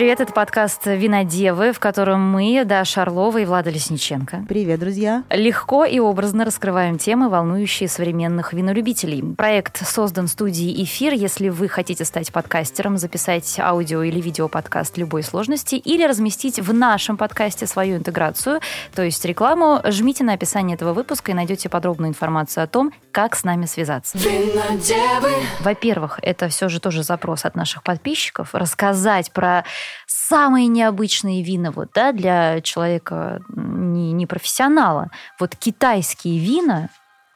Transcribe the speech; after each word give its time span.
Привет, 0.00 0.18
это 0.22 0.32
подкаст 0.32 0.86
«Винодевы», 0.86 1.74
в 1.74 1.78
котором 1.78 2.22
мы, 2.22 2.64
Даша 2.64 3.02
Орлова 3.02 3.36
и 3.36 3.44
Влада 3.44 3.68
Лесниченко. 3.68 4.46
Привет, 4.48 4.80
друзья. 4.80 5.24
Легко 5.28 5.84
и 5.84 5.98
образно 5.98 6.46
раскрываем 6.46 6.96
темы, 6.96 7.28
волнующие 7.28 7.86
современных 7.86 8.54
винолюбителей. 8.54 9.22
Проект 9.34 9.86
создан 9.86 10.26
студией 10.26 10.82
«Эфир». 10.84 11.12
Если 11.12 11.50
вы 11.50 11.68
хотите 11.68 12.06
стать 12.06 12.32
подкастером, 12.32 12.96
записать 12.96 13.60
аудио 13.60 14.02
или 14.02 14.18
видеоподкаст 14.22 14.96
любой 14.96 15.22
сложности 15.22 15.74
или 15.74 16.06
разместить 16.06 16.60
в 16.60 16.72
нашем 16.72 17.18
подкасте 17.18 17.66
свою 17.66 17.98
интеграцию, 17.98 18.60
то 18.94 19.02
есть 19.02 19.22
рекламу, 19.26 19.82
жмите 19.84 20.24
на 20.24 20.32
описание 20.32 20.76
этого 20.76 20.94
выпуска 20.94 21.32
и 21.32 21.34
найдете 21.34 21.68
подробную 21.68 22.08
информацию 22.08 22.64
о 22.64 22.66
том, 22.66 22.94
как 23.12 23.36
с 23.36 23.44
нами 23.44 23.66
связаться. 23.66 24.16
Винодевы. 24.16 25.34
Во-первых, 25.60 26.20
это 26.22 26.48
все 26.48 26.70
же 26.70 26.80
тоже 26.80 27.02
запрос 27.02 27.44
от 27.44 27.54
наших 27.54 27.82
подписчиков. 27.82 28.54
Рассказать 28.54 29.30
про 29.32 29.64
самые 30.06 30.66
необычные 30.66 31.42
вина 31.42 31.70
вот, 31.70 31.90
да, 31.94 32.12
для 32.12 32.60
человека 32.60 33.40
не, 33.48 34.12
не 34.12 34.26
профессионала. 34.26 35.10
Вот 35.38 35.56
китайские 35.56 36.38
вина, 36.38 36.88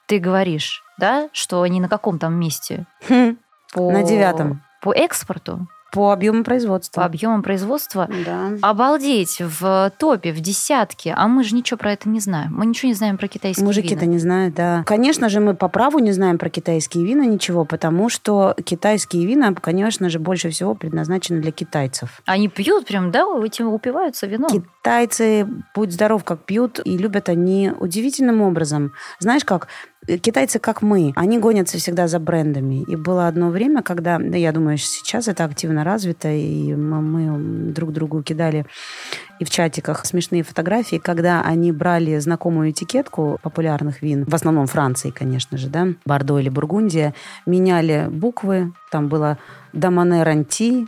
ты 0.06 0.18
говоришь, 0.18 0.82
да, 0.98 1.28
что 1.32 1.62
они 1.62 1.80
на 1.80 1.88
каком 1.88 2.18
там 2.18 2.34
месте? 2.34 2.86
Хм, 3.08 3.36
по, 3.72 3.90
на 3.90 4.02
девятом. 4.02 4.62
По 4.80 4.92
экспорту? 4.92 5.66
По 5.94 6.12
объему 6.12 6.42
производства. 6.42 7.02
По 7.02 7.06
объемам 7.06 7.42
производства? 7.44 8.08
Да. 8.26 8.50
Обалдеть, 8.62 9.40
в 9.40 9.92
топе, 9.96 10.32
в 10.32 10.40
десятке. 10.40 11.14
А 11.16 11.28
мы 11.28 11.44
же 11.44 11.54
ничего 11.54 11.78
про 11.78 11.92
это 11.92 12.08
не 12.08 12.18
знаем. 12.18 12.52
Мы 12.52 12.66
ничего 12.66 12.88
не 12.88 12.94
знаем 12.94 13.16
про 13.16 13.28
китайские 13.28 13.64
Мужики-то 13.64 14.00
вина. 14.00 14.12
не 14.12 14.18
знают, 14.18 14.54
да. 14.54 14.82
Конечно 14.86 15.28
же, 15.28 15.38
мы 15.38 15.54
по 15.54 15.68
праву 15.68 16.00
не 16.00 16.10
знаем 16.10 16.36
про 16.38 16.50
китайские 16.50 17.04
вина 17.04 17.22
ничего, 17.22 17.64
потому 17.64 18.08
что 18.08 18.56
китайские 18.64 19.24
вина, 19.24 19.54
конечно 19.54 20.08
же, 20.10 20.18
больше 20.18 20.50
всего 20.50 20.74
предназначены 20.74 21.40
для 21.40 21.52
китайцев. 21.52 22.22
Они 22.26 22.48
пьют 22.48 22.86
прям, 22.86 23.12
да, 23.12 23.24
этим 23.44 23.68
упиваются 23.68 24.26
вином? 24.26 24.50
Китайцы, 24.50 25.46
будь 25.76 25.92
здоров, 25.92 26.24
как 26.24 26.44
пьют, 26.44 26.80
и 26.84 26.98
любят 26.98 27.28
они 27.28 27.70
удивительным 27.78 28.42
образом. 28.42 28.92
Знаешь 29.20 29.44
как, 29.44 29.68
китайцы, 30.06 30.58
как 30.58 30.82
мы, 30.82 31.12
они 31.16 31.38
гонятся 31.38 31.78
всегда 31.78 32.08
за 32.08 32.18
брендами. 32.18 32.82
И 32.82 32.96
было 32.96 33.28
одно 33.28 33.50
время, 33.50 33.82
когда, 33.82 34.18
да, 34.18 34.36
я 34.36 34.52
думаю, 34.52 34.78
сейчас 34.78 35.28
это 35.28 35.44
активно 35.44 35.84
развито, 35.84 36.30
и 36.30 36.74
мы, 36.74 37.72
друг 37.72 37.92
другу 37.92 38.22
кидали 38.22 38.66
и 39.40 39.44
в 39.44 39.50
чатиках 39.50 40.06
смешные 40.06 40.42
фотографии, 40.42 40.96
когда 40.96 41.42
они 41.42 41.72
брали 41.72 42.18
знакомую 42.18 42.70
этикетку 42.70 43.38
популярных 43.42 44.00
вин, 44.00 44.24
в 44.24 44.34
основном 44.34 44.66
Франции, 44.66 45.10
конечно 45.10 45.58
же, 45.58 45.68
да, 45.68 45.88
Бордо 46.04 46.38
или 46.38 46.48
Бургундия, 46.48 47.14
меняли 47.46 48.06
буквы, 48.10 48.72
там 48.90 49.08
было 49.08 49.38
Дамане 49.72 50.22
Ранти, 50.22 50.86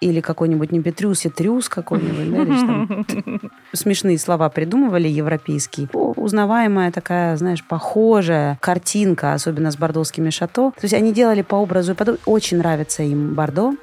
или 0.00 0.20
какой-нибудь 0.20 0.72
не 0.72 0.80
Петрюс, 0.80 1.26
и 1.26 1.28
Трюс 1.28 1.68
какой-нибудь, 1.68 2.30
да, 2.30 2.42
или 2.42 2.66
там 2.66 3.50
смешные 3.72 4.18
слова 4.18 4.48
придумывали 4.48 5.08
европейские. 5.08 5.88
Узнаваемая 5.92 6.90
такая, 6.90 7.36
знаешь, 7.36 7.62
похожая 7.64 8.58
картинка, 8.60 9.34
особенно 9.34 9.70
с 9.70 9.76
бордовскими 9.76 10.30
шато. 10.30 10.70
То 10.70 10.82
есть 10.82 10.94
они 10.94 11.12
делали 11.12 11.42
по 11.42 11.56
образу 11.56 11.92
и 11.92 11.94
подобию. 11.94 12.20
Очень 12.24 12.58
нравится 12.58 13.02
им 13.02 13.34
Бордо. 13.34 13.74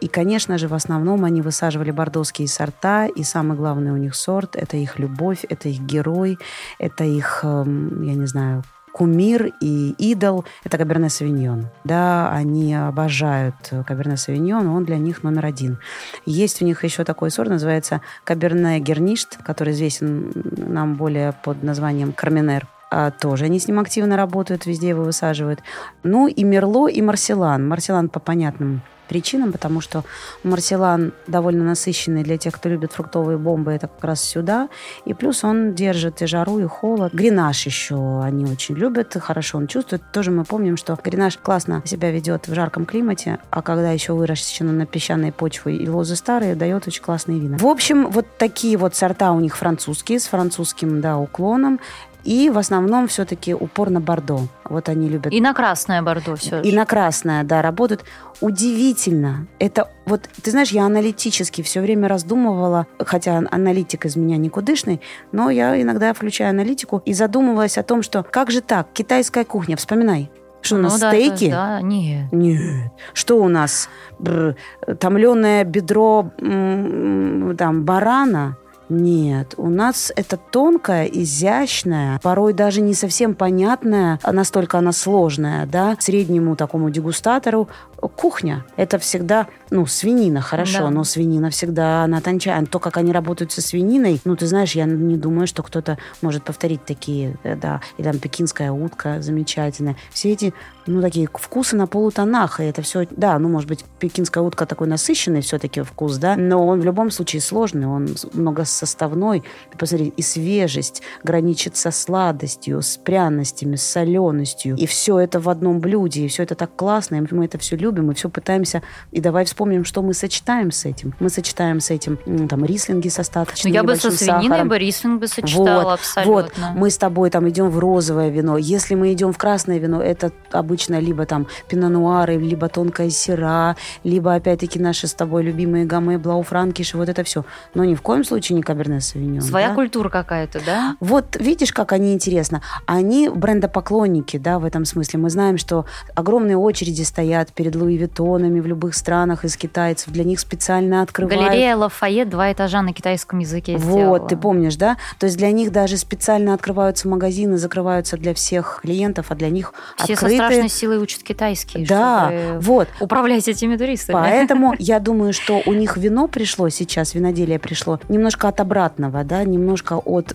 И, 0.00 0.08
конечно 0.08 0.58
же, 0.58 0.68
в 0.68 0.74
основном 0.74 1.24
они 1.24 1.42
высаживали 1.42 1.90
бордовские 1.90 2.48
сорта, 2.48 3.06
и 3.06 3.22
самый 3.22 3.56
главный 3.56 3.92
у 3.92 3.96
них 3.96 4.14
сорт– 4.14 4.56
это 4.56 4.76
их 4.76 4.98
любовь, 4.98 5.44
это 5.48 5.68
их 5.68 5.80
герой, 5.80 6.38
это 6.78 7.04
их, 7.04 7.40
эм, 7.44 8.02
я 8.02 8.14
не 8.14 8.26
знаю, 8.26 8.64
кумир 8.92 9.52
и 9.60 9.94
идол– 9.98 10.44
это 10.64 10.78
Каберне 10.78 11.08
Савиньон. 11.08 11.68
Да, 11.84 12.30
они 12.32 12.74
обожают 12.74 13.54
Каберне 13.86 14.16
Савиньон, 14.16 14.68
он 14.68 14.84
для 14.84 14.98
них 14.98 15.22
номер 15.22 15.46
один. 15.46 15.78
Есть 16.26 16.62
у 16.62 16.64
них 16.64 16.84
еще 16.84 17.04
такой 17.04 17.30
сорт, 17.30 17.50
называется 17.50 18.00
Каберне 18.24 18.78
Герништ, 18.80 19.38
который 19.42 19.72
известен 19.72 20.32
нам 20.34 20.94
более 20.94 21.32
под 21.32 21.62
названием 21.62 22.12
Карминер 22.12 22.66
а 22.94 23.10
тоже 23.10 23.46
они 23.46 23.58
с 23.58 23.66
ним 23.66 23.78
активно 23.78 24.18
работают, 24.18 24.66
везде 24.66 24.90
его 24.90 25.02
высаживают. 25.02 25.60
Ну 26.02 26.28
и 26.28 26.44
Мерло, 26.44 26.88
и 26.88 27.00
Марселан. 27.00 27.66
Марселан 27.66 28.10
по 28.10 28.20
понятным 28.20 28.82
причинам, 29.12 29.52
потому 29.52 29.82
что 29.82 30.04
марселан 30.42 31.12
довольно 31.26 31.64
насыщенный 31.64 32.22
для 32.22 32.38
тех, 32.38 32.54
кто 32.54 32.70
любит 32.70 32.92
фруктовые 32.92 33.36
бомбы, 33.36 33.72
это 33.72 33.86
как 33.86 34.02
раз 34.02 34.22
сюда. 34.24 34.70
И 35.04 35.12
плюс 35.12 35.44
он 35.44 35.74
держит 35.74 36.22
и 36.22 36.26
жару, 36.26 36.58
и 36.58 36.64
холод. 36.64 37.12
Гренаж 37.12 37.66
еще 37.66 38.22
они 38.22 38.46
очень 38.46 38.74
любят, 38.74 39.14
хорошо 39.20 39.58
он 39.58 39.66
чувствует. 39.66 40.02
Тоже 40.12 40.30
мы 40.30 40.44
помним, 40.44 40.78
что 40.78 40.98
гренаж 41.04 41.36
классно 41.36 41.82
себя 41.84 42.10
ведет 42.10 42.48
в 42.48 42.54
жарком 42.54 42.86
климате, 42.86 43.38
а 43.50 43.60
когда 43.60 43.90
еще 43.90 44.14
выращен 44.14 44.78
на 44.78 44.86
песчаной 44.86 45.30
почве 45.30 45.76
и 45.76 45.86
лозы 45.86 46.16
старые, 46.16 46.54
дает 46.54 46.86
очень 46.88 47.02
классные 47.02 47.38
вина. 47.38 47.58
В 47.58 47.66
общем, 47.66 48.08
вот 48.08 48.26
такие 48.38 48.78
вот 48.78 48.94
сорта 48.94 49.32
у 49.32 49.40
них 49.40 49.58
французские, 49.58 50.20
с 50.20 50.26
французским, 50.26 51.02
да, 51.02 51.18
уклоном. 51.18 51.80
И 52.24 52.50
в 52.50 52.58
основном 52.58 53.08
все-таки 53.08 53.54
упор 53.54 53.90
на 53.90 54.00
бордо. 54.00 54.40
Вот 54.64 54.88
они 54.88 55.08
любят. 55.08 55.32
И 55.32 55.40
на 55.40 55.54
красное 55.54 56.02
бордо 56.02 56.36
все 56.36 56.60
И 56.62 56.74
на 56.74 56.86
красное, 56.86 57.44
да, 57.44 57.62
работают. 57.62 58.04
Удивительно. 58.40 59.46
Это 59.58 59.90
вот, 60.06 60.22
ты 60.42 60.50
знаешь, 60.50 60.70
я 60.70 60.84
аналитически 60.84 61.62
все 61.62 61.80
время 61.80 62.08
раздумывала, 62.08 62.86
хотя 62.98 63.42
аналитик 63.50 64.06
из 64.06 64.16
меня 64.16 64.36
никудышный, 64.36 65.00
но 65.30 65.50
я 65.50 65.80
иногда 65.80 66.12
включаю 66.12 66.50
аналитику 66.50 67.02
и 67.04 67.12
задумывалась 67.12 67.78
о 67.78 67.82
том, 67.82 68.02
что 68.02 68.22
как 68.22 68.50
же 68.50 68.60
так, 68.60 68.88
китайская 68.92 69.44
кухня, 69.44 69.76
вспоминай. 69.76 70.30
Что 70.62 70.76
ну, 70.76 70.80
у 70.80 70.84
нас 70.84 71.00
да, 71.00 71.10
стейки? 71.10 71.50
Да, 71.50 71.80
нет. 71.82 72.32
Нет. 72.32 72.92
Что 73.14 73.42
у 73.42 73.48
нас? 73.48 73.88
Бр, 74.18 74.54
томленое 75.00 75.64
бедро 75.64 76.30
там 76.38 77.84
барана? 77.84 78.56
Нет, 78.92 79.54
у 79.56 79.70
нас 79.70 80.12
это 80.14 80.36
тонкая, 80.36 81.06
изящная, 81.06 82.20
порой 82.22 82.52
даже 82.52 82.82
не 82.82 82.92
совсем 82.92 83.34
понятная, 83.34 84.20
а 84.22 84.32
настолько 84.32 84.76
она 84.78 84.92
сложная, 84.92 85.64
да, 85.64 85.96
среднему 85.98 86.56
такому 86.56 86.90
дегустатору 86.90 87.68
кухня. 88.08 88.64
Это 88.76 88.98
всегда, 88.98 89.46
ну, 89.70 89.86
свинина, 89.86 90.40
хорошо, 90.40 90.80
да. 90.80 90.90
но 90.90 91.04
свинина 91.04 91.50
всегда, 91.50 92.02
она 92.02 92.20
тончая. 92.20 92.64
То, 92.66 92.78
как 92.78 92.96
они 92.96 93.12
работают 93.12 93.52
со 93.52 93.62
свининой, 93.62 94.20
ну, 94.24 94.36
ты 94.36 94.46
знаешь, 94.46 94.72
я 94.72 94.84
не 94.84 95.16
думаю, 95.16 95.46
что 95.46 95.62
кто-то 95.62 95.98
может 96.20 96.44
повторить 96.44 96.84
такие, 96.84 97.36
э, 97.44 97.56
да, 97.56 97.80
и 97.96 98.02
там 98.02 98.18
пекинская 98.18 98.72
утка 98.72 99.22
замечательная. 99.22 99.96
Все 100.10 100.32
эти, 100.32 100.52
ну, 100.86 101.00
такие 101.00 101.28
вкусы 101.32 101.76
на 101.76 101.86
полутонах, 101.86 102.60
и 102.60 102.64
это 102.64 102.82
все, 102.82 103.06
да, 103.10 103.38
ну, 103.38 103.48
может 103.48 103.68
быть, 103.68 103.84
пекинская 103.98 104.42
утка 104.42 104.66
такой 104.66 104.88
насыщенный 104.88 105.40
все-таки 105.40 105.82
вкус, 105.82 106.16
да, 106.16 106.36
но 106.36 106.66
он 106.66 106.80
в 106.80 106.84
любом 106.84 107.10
случае 107.10 107.40
сложный, 107.40 107.86
он 107.86 108.08
многосоставной. 108.32 109.42
Посмотри, 109.78 110.12
и 110.16 110.22
свежесть 110.22 111.02
граничит 111.22 111.76
со 111.76 111.90
сладостью, 111.90 112.82
с 112.82 112.96
пряностями, 112.96 113.76
с 113.76 113.82
соленостью, 113.82 114.76
и 114.76 114.86
все 114.86 115.18
это 115.18 115.40
в 115.40 115.48
одном 115.48 115.80
блюде, 115.80 116.24
и 116.24 116.28
все 116.28 116.42
это 116.42 116.54
так 116.54 116.74
классно, 116.74 117.16
и 117.16 117.34
мы 117.34 117.44
это 117.44 117.58
все 117.58 117.76
любим, 117.76 118.06
мы 118.06 118.14
все 118.14 118.28
пытаемся. 118.28 118.82
И 119.10 119.20
давай 119.20 119.44
вспомним, 119.44 119.84
что 119.84 120.02
мы 120.02 120.14
сочетаем 120.14 120.70
с 120.70 120.84
этим. 120.84 121.14
Мы 121.20 121.30
сочетаем 121.30 121.80
с 121.80 121.90
этим 121.90 122.18
там 122.48 122.64
рислинги 122.64 123.08
с 123.08 123.18
остаточным 123.18 123.72
ну, 123.72 123.74
Я 123.74 123.82
бы 123.82 123.96
со 123.96 124.10
свининой 124.10 124.42
сахаром. 124.42 124.68
бы 124.68 124.78
рислинг 124.78 125.20
бы 125.20 125.28
сочетала 125.28 125.84
вот, 125.84 125.92
абсолютно. 125.92 126.32
Вот, 126.32 126.52
мы 126.76 126.90
с 126.90 126.98
тобой 126.98 127.30
там 127.30 127.48
идем 127.48 127.70
в 127.70 127.78
розовое 127.78 128.30
вино. 128.30 128.58
Если 128.58 128.94
мы 128.94 129.12
идем 129.12 129.32
в 129.32 129.38
красное 129.38 129.78
вино, 129.78 130.02
это 130.02 130.32
обычно 130.50 130.71
либо 131.00 131.26
там 131.26 131.46
пинонуары, 131.68 132.36
либо 132.36 132.68
тонкая 132.68 133.10
сера, 133.10 133.76
либо 134.04 134.34
опять-таки 134.34 134.78
наши 134.78 135.06
с 135.06 135.14
тобой 135.14 135.42
любимые 135.42 135.84
гаммы, 135.84 136.18
блауфранкиши, 136.18 136.96
вот 136.96 137.08
это 137.08 137.24
все. 137.24 137.44
Но 137.74 137.84
ни 137.84 137.94
в 137.94 138.02
коем 138.02 138.24
случае 138.24 138.56
не 138.56 138.62
каберне 138.62 139.00
савиньон. 139.00 139.42
Своя 139.42 139.68
да? 139.68 139.74
культура 139.74 140.08
какая-то, 140.08 140.60
да? 140.64 140.96
Вот 141.00 141.36
видишь, 141.38 141.72
как 141.72 141.92
они 141.92 142.12
интересно. 142.12 142.62
Они 142.86 143.28
брендопоклонники, 143.28 144.36
да, 144.36 144.58
в 144.58 144.64
этом 144.64 144.84
смысле. 144.84 145.20
Мы 145.20 145.30
знаем, 145.30 145.58
что 145.58 145.86
огромные 146.14 146.56
очереди 146.56 147.02
стоят 147.02 147.52
перед 147.52 147.74
Луи 147.76 147.96
Виттонами 147.96 148.60
в 148.60 148.66
любых 148.66 148.94
странах 148.94 149.44
из 149.44 149.56
китайцев. 149.56 150.12
Для 150.12 150.24
них 150.24 150.40
специально 150.40 151.02
открывают... 151.02 151.40
Галерея 151.42 151.76
Лафайет, 151.76 152.28
два 152.28 152.52
этажа 152.52 152.82
на 152.82 152.92
китайском 152.92 153.38
языке 153.40 153.76
Вот, 153.76 153.92
сделала. 153.92 154.28
ты 154.28 154.36
помнишь, 154.36 154.76
да? 154.76 154.96
То 155.18 155.26
есть 155.26 155.36
для 155.36 155.50
них 155.50 155.72
даже 155.72 155.96
специально 155.96 156.54
открываются 156.54 157.08
магазины, 157.08 157.58
закрываются 157.58 158.16
для 158.16 158.34
всех 158.34 158.80
клиентов, 158.82 159.26
а 159.30 159.34
для 159.34 159.50
них 159.50 159.74
Все 159.96 160.14
открыты... 160.14 160.36
страшной 160.62 160.68
силой 160.68 160.98
учат 160.98 161.22
китайский, 161.22 161.84
Да, 161.86 162.58
вот. 162.60 162.88
управлять 163.00 163.48
этими 163.48 163.76
туристами. 163.76 164.16
Поэтому 164.16 164.74
я 164.78 164.98
думаю, 164.98 165.32
что 165.32 165.62
у 165.66 165.72
них 165.72 165.96
вино 165.96 166.28
пришло 166.28 166.68
сейчас, 166.68 167.14
виноделие 167.14 167.58
пришло 167.58 168.00
немножко 168.08 168.48
от 168.48 168.60
обратного, 168.60 169.24
да, 169.24 169.44
немножко 169.44 169.94
от 169.94 170.34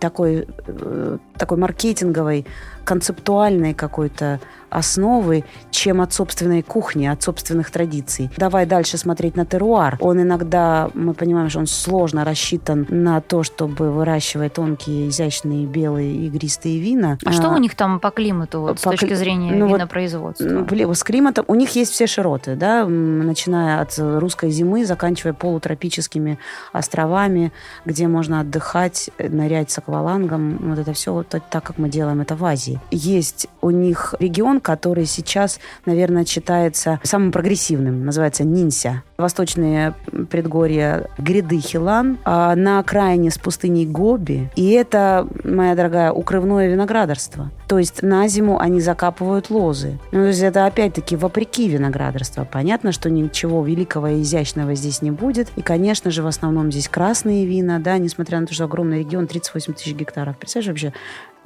такой, 0.00 0.46
э, 0.66 1.18
такой 1.36 1.58
маркетинговой, 1.58 2.46
концептуальной 2.86 3.74
какой-то 3.74 4.40
основы, 4.70 5.44
чем 5.70 6.00
от 6.00 6.12
собственной 6.12 6.62
кухни, 6.62 7.06
от 7.06 7.22
собственных 7.22 7.70
традиций. 7.70 8.30
Давай 8.36 8.66
дальше 8.66 8.98
смотреть 8.98 9.36
на 9.36 9.46
теруар. 9.46 9.96
Он 10.00 10.20
иногда, 10.20 10.90
мы 10.94 11.14
понимаем, 11.14 11.48
что 11.50 11.60
он 11.60 11.66
сложно 11.66 12.24
рассчитан 12.24 12.86
на 12.88 13.20
то, 13.20 13.42
чтобы 13.42 13.90
выращивать 13.90 14.54
тонкие, 14.54 15.08
изящные, 15.08 15.66
белые, 15.66 16.14
игристые 16.26 16.78
вина. 16.78 17.18
А, 17.24 17.30
а 17.30 17.32
что 17.32 17.50
у 17.50 17.58
них 17.58 17.74
там 17.74 18.00
по 18.00 18.10
климату 18.10 18.60
вот, 18.60 18.80
по 18.80 18.90
с 18.90 18.98
точки 18.98 19.14
зрения 19.14 19.52
ну, 19.52 19.68
винопроизводства? 19.68 20.66
Вот, 20.68 20.98
с 20.98 21.02
климатом 21.04 21.44
у 21.48 21.54
них 21.54 21.70
есть 21.70 21.92
все 21.92 22.06
широты, 22.06 22.54
да, 22.54 22.86
начиная 22.86 23.80
от 23.80 23.94
русской 23.98 24.50
зимы, 24.50 24.84
заканчивая 24.84 25.32
полутропическими 25.32 26.38
островами, 26.72 27.52
где 27.84 28.08
можно 28.08 28.40
отдыхать, 28.40 29.10
нырять 29.18 29.70
с 29.70 29.78
аквалангом. 29.78 30.58
Вот 30.60 30.78
это 30.78 30.92
все 30.92 31.12
вот 31.12 31.28
так, 31.28 31.48
как 31.50 31.78
мы 31.78 31.88
делаем 31.88 32.20
это 32.20 32.36
в 32.36 32.44
Азии. 32.44 32.75
Есть 32.90 33.48
у 33.60 33.70
них 33.70 34.14
регион, 34.18 34.60
который 34.60 35.06
сейчас, 35.06 35.58
наверное, 35.84 36.24
считается 36.24 37.00
самым 37.02 37.32
прогрессивным. 37.32 38.04
Называется 38.04 38.44
Нинся. 38.44 39.02
Восточные 39.16 39.94
предгорья 40.30 41.08
гряды 41.18 41.58
Хилан, 41.58 42.18
а 42.24 42.54
на 42.54 42.78
окраине 42.78 43.30
с 43.30 43.38
пустыней 43.38 43.86
Гоби. 43.86 44.50
И 44.56 44.70
это, 44.70 45.26
моя 45.42 45.74
дорогая, 45.74 46.12
укрывное 46.12 46.68
виноградарство. 46.68 47.50
То 47.66 47.78
есть 47.78 48.02
на 48.02 48.28
зиму 48.28 48.60
они 48.60 48.80
закапывают 48.80 49.50
лозы. 49.50 49.98
Ну, 50.12 50.20
то 50.20 50.26
есть 50.28 50.42
это 50.42 50.66
опять-таки 50.66 51.16
вопреки 51.16 51.68
виноградарства. 51.68 52.44
Понятно, 52.44 52.92
что 52.92 53.10
ничего 53.10 53.64
великого 53.64 54.08
и 54.08 54.22
изящного 54.22 54.74
здесь 54.74 55.02
не 55.02 55.10
будет. 55.10 55.48
И, 55.56 55.62
конечно 55.62 56.10
же, 56.10 56.22
в 56.22 56.26
основном 56.26 56.70
здесь 56.70 56.88
красные 56.88 57.46
вина, 57.46 57.78
да, 57.78 57.98
несмотря 57.98 58.38
на 58.38 58.46
то, 58.46 58.54
что 58.54 58.64
огромный 58.64 59.00
регион, 59.00 59.26
38 59.26 59.72
тысяч 59.72 59.94
гектаров. 59.94 60.38
Представляешь 60.38 60.68
вообще, 60.68 60.92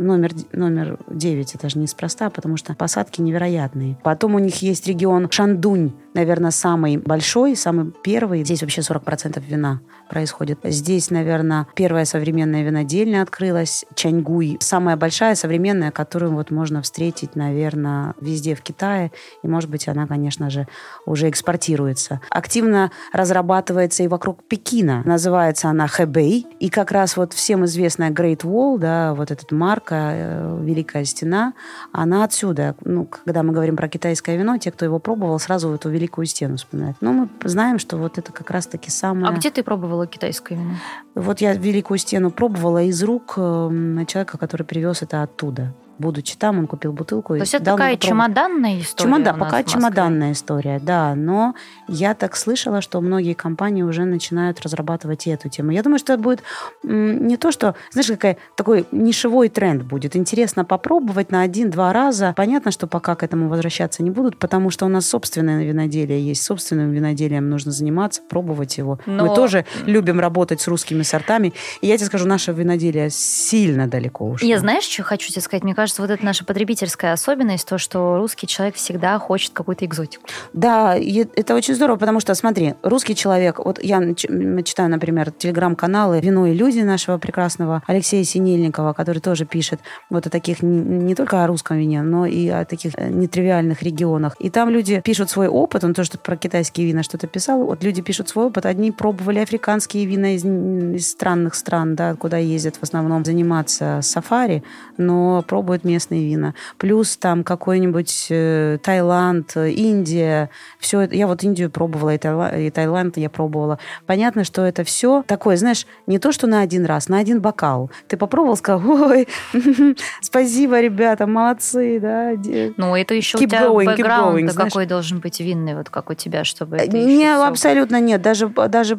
номер, 0.00 0.32
номер 0.52 0.98
9. 1.08 1.54
Это 1.54 1.68
же 1.68 1.78
неспроста, 1.78 2.30
потому 2.30 2.56
что 2.56 2.74
посадки 2.74 3.20
невероятные. 3.20 3.98
Потом 4.02 4.34
у 4.34 4.38
них 4.38 4.62
есть 4.62 4.86
регион 4.86 5.30
Шандунь, 5.30 5.92
наверное, 6.14 6.50
самый 6.50 6.96
большой, 6.96 7.56
самый 7.56 7.92
первый. 8.02 8.44
Здесь 8.44 8.62
вообще 8.62 8.80
40% 8.80 9.42
вина 9.46 9.80
происходит. 10.08 10.58
Здесь, 10.64 11.10
наверное, 11.10 11.66
первая 11.74 12.04
современная 12.04 12.62
винодельня 12.62 13.22
открылась, 13.22 13.84
Чаньгуй. 13.94 14.56
Самая 14.60 14.96
большая 14.96 15.34
современная, 15.34 15.90
которую 15.92 16.32
вот 16.32 16.50
можно 16.50 16.82
встретить, 16.82 17.36
наверное, 17.36 18.14
везде 18.20 18.54
в 18.54 18.62
Китае. 18.62 19.12
И, 19.42 19.48
может 19.48 19.70
быть, 19.70 19.86
она, 19.86 20.06
конечно 20.06 20.50
же, 20.50 20.66
уже 21.06 21.28
экспортируется. 21.28 22.20
Активно 22.30 22.90
разрабатывается 23.12 24.02
и 24.02 24.08
вокруг 24.08 24.42
Пекина. 24.44 25.02
Называется 25.04 25.68
она 25.68 25.86
Хэбэй. 25.86 26.46
И 26.58 26.70
как 26.70 26.90
раз 26.90 27.16
вот 27.16 27.32
всем 27.32 27.64
известная 27.64 28.10
Great 28.10 28.40
Wall, 28.40 28.78
да, 28.78 29.14
вот 29.14 29.30
этот 29.30 29.52
марка, 29.52 29.89
э, 29.94 30.58
Великая 30.62 31.04
Стена, 31.04 31.54
она 31.92 32.24
отсюда. 32.24 32.74
Ну, 32.84 33.06
когда 33.06 33.42
мы 33.42 33.52
говорим 33.52 33.76
про 33.76 33.88
китайское 33.88 34.36
вино, 34.36 34.58
те, 34.58 34.70
кто 34.70 34.84
его 34.84 34.98
пробовал, 34.98 35.38
сразу 35.38 35.72
эту 35.72 35.88
Великую 35.90 36.26
Стену 36.26 36.56
вспоминают. 36.56 36.96
Но 37.00 37.12
мы 37.12 37.28
знаем, 37.44 37.78
что 37.78 37.96
вот 37.96 38.18
это 38.18 38.32
как 38.32 38.50
раз-таки 38.50 38.90
самое... 38.90 39.32
А 39.32 39.36
где 39.36 39.50
ты 39.50 39.62
пробовала 39.62 40.06
китайское 40.06 40.58
вино? 40.58 40.74
Вот 41.14 41.40
я 41.40 41.54
Великую 41.54 41.98
Стену 41.98 42.30
пробовала 42.30 42.82
из 42.82 43.02
рук 43.02 43.34
эм, 43.36 44.06
человека, 44.06 44.38
который 44.38 44.62
привез 44.62 45.02
это 45.02 45.22
оттуда 45.22 45.74
будучи 46.00 46.36
там, 46.36 46.58
он 46.58 46.66
купил 46.66 46.92
бутылку. 46.92 47.34
То 47.34 47.40
есть 47.40 47.54
это 47.54 47.66
такая 47.66 47.96
чемоданная 47.96 48.80
история? 48.80 49.10
Чемодан, 49.10 49.38
пока 49.38 49.62
чемоданная 49.62 50.32
история, 50.32 50.80
да. 50.80 51.14
Но 51.14 51.54
я 51.90 52.14
так 52.14 52.36
слышала, 52.36 52.80
что 52.80 53.00
многие 53.02 53.34
компании 53.34 53.82
уже 53.82 54.04
начинают 54.04 54.60
разрабатывать 54.62 55.26
и 55.26 55.30
эту 55.30 55.48
тему. 55.48 55.70
Я 55.72 55.82
думаю, 55.82 55.98
что 55.98 56.14
это 56.14 56.22
будет 56.22 56.42
не 56.82 57.36
то, 57.36 57.52
что, 57.52 57.74
знаешь, 57.90 58.08
какая 58.08 58.38
такой 58.56 58.86
нишевой 58.90 59.50
тренд 59.50 59.82
будет. 59.82 60.16
Интересно 60.16 60.64
попробовать 60.64 61.30
на 61.30 61.42
один-два 61.42 61.92
раза. 61.92 62.32
Понятно, 62.36 62.70
что 62.70 62.86
пока 62.86 63.14
к 63.14 63.22
этому 63.22 63.48
возвращаться 63.48 64.02
не 64.02 64.10
будут, 64.10 64.38
потому 64.38 64.70
что 64.70 64.86
у 64.86 64.88
нас 64.88 65.06
собственное 65.06 65.64
виноделие 65.64 66.26
есть. 66.26 66.42
Собственным 66.42 66.92
виноделием 66.92 67.50
нужно 67.50 67.72
заниматься, 67.72 68.22
пробовать 68.26 68.78
его. 68.78 68.98
Но... 69.06 69.26
Мы 69.26 69.34
тоже 69.34 69.66
любим 69.84 70.18
работать 70.18 70.60
с 70.60 70.68
русскими 70.68 71.02
сортами. 71.02 71.52
И 71.82 71.86
я 71.86 71.96
тебе 71.98 72.06
скажу, 72.06 72.26
наше 72.26 72.52
виноделие 72.52 73.10
сильно 73.10 73.86
далеко 73.86 74.26
ушло. 74.26 74.48
Я 74.48 74.58
знаешь, 74.58 74.84
что 74.84 75.02
хочу 75.02 75.28
тебе 75.30 75.42
сказать? 75.42 75.62
Мне 75.62 75.74
кажется, 75.74 75.90
кажется, 75.90 76.02
вот 76.02 76.10
это 76.10 76.24
наша 76.24 76.44
потребительская 76.44 77.12
особенность, 77.12 77.66
то, 77.66 77.78
что 77.78 78.16
русский 78.16 78.46
человек 78.46 78.76
всегда 78.76 79.18
хочет 79.18 79.52
какую-то 79.52 79.84
экзотику. 79.84 80.24
Да, 80.52 80.96
это 80.96 81.54
очень 81.54 81.74
здорово, 81.80 81.96
потому 81.96 82.20
что, 82.20 82.34
смотри, 82.34 82.74
русский 82.82 83.14
человек, 83.14 83.58
вот 83.58 83.82
я 83.82 84.14
читаю, 84.14 84.90
например, 84.90 85.30
телеграм-каналы 85.30 86.20
«Вино 86.20 86.46
и 86.46 86.52
люди» 86.52 86.80
нашего 86.80 87.16
прекрасного 87.16 87.82
Алексея 87.86 88.22
Синельникова, 88.22 88.92
который 88.92 89.20
тоже 89.20 89.46
пишет 89.46 89.80
вот 90.10 90.26
о 90.26 90.30
таких, 90.30 90.60
не 90.60 91.14
только 91.14 91.42
о 91.42 91.46
русском 91.46 91.78
вине, 91.78 92.02
но 92.02 92.26
и 92.26 92.48
о 92.48 92.66
таких 92.66 92.92
э, 92.98 93.08
нетривиальных 93.08 93.82
регионах. 93.82 94.36
И 94.40 94.50
там 94.50 94.68
люди 94.68 95.00
пишут 95.00 95.30
свой 95.30 95.48
опыт, 95.48 95.82
он 95.82 95.94
тоже 95.94 96.10
про 96.22 96.36
китайские 96.36 96.86
вина 96.86 97.02
что-то 97.02 97.26
писал, 97.26 97.64
вот 97.64 97.82
люди 97.82 98.02
пишут 98.02 98.28
свой 98.28 98.44
опыт, 98.48 98.66
одни 98.66 98.92
пробовали 98.92 99.38
африканские 99.38 100.04
вина 100.04 100.34
из, 100.34 100.44
из 100.44 101.10
странных 101.10 101.54
стран, 101.54 101.94
да, 101.94 102.14
куда 102.14 102.36
ездят 102.36 102.76
в 102.76 102.82
основном 102.82 103.24
заниматься 103.24 104.00
сафари, 104.02 104.62
но 104.98 105.42
пробуют 105.48 105.84
местные 105.84 106.26
вина. 106.26 106.52
Плюс 106.76 107.16
там 107.16 107.42
какой-нибудь 107.42 108.26
э, 108.28 108.76
Таиланд, 108.82 109.56
Индия. 109.56 110.50
Все 110.78 111.00
это. 111.00 111.16
Я 111.16 111.26
вот 111.26 111.42
Индию 111.42 111.69
пробовала, 111.70 112.14
и, 112.14 112.18
Таиланд, 112.18 112.54
и 112.56 112.70
Таиланд 112.70 113.16
я 113.16 113.30
пробовала. 113.30 113.78
Понятно, 114.06 114.44
что 114.44 114.62
это 114.62 114.84
все 114.84 115.24
такое, 115.26 115.56
знаешь, 115.56 115.86
не 116.06 116.18
то, 116.18 116.32
что 116.32 116.46
на 116.46 116.60
один 116.60 116.84
раз, 116.84 117.08
на 117.08 117.18
один 117.18 117.40
бокал. 117.40 117.90
Ты 118.08 118.16
попробовал, 118.16 118.56
сказал, 118.56 118.88
ой, 118.88 119.28
спасибо, 120.20 120.80
ребята, 120.80 121.26
молодцы, 121.26 121.98
да. 122.00 122.32
Ну, 122.76 122.94
это 122.94 123.14
еще 123.14 123.38
keep 123.38 123.44
у 123.44 123.48
тебя 123.48 123.62
going, 123.62 123.84
бэкграунд 123.86 124.52
какой 124.54 124.86
должен 124.86 125.20
быть 125.20 125.40
винный, 125.40 125.74
вот 125.74 125.90
как 125.90 126.10
у 126.10 126.14
тебя, 126.14 126.44
чтобы 126.44 126.76
это 126.76 126.96
Не, 126.96 127.34
абсолютно 127.34 128.00
нет. 128.00 128.22
Даже, 128.22 128.48
даже 128.48 128.98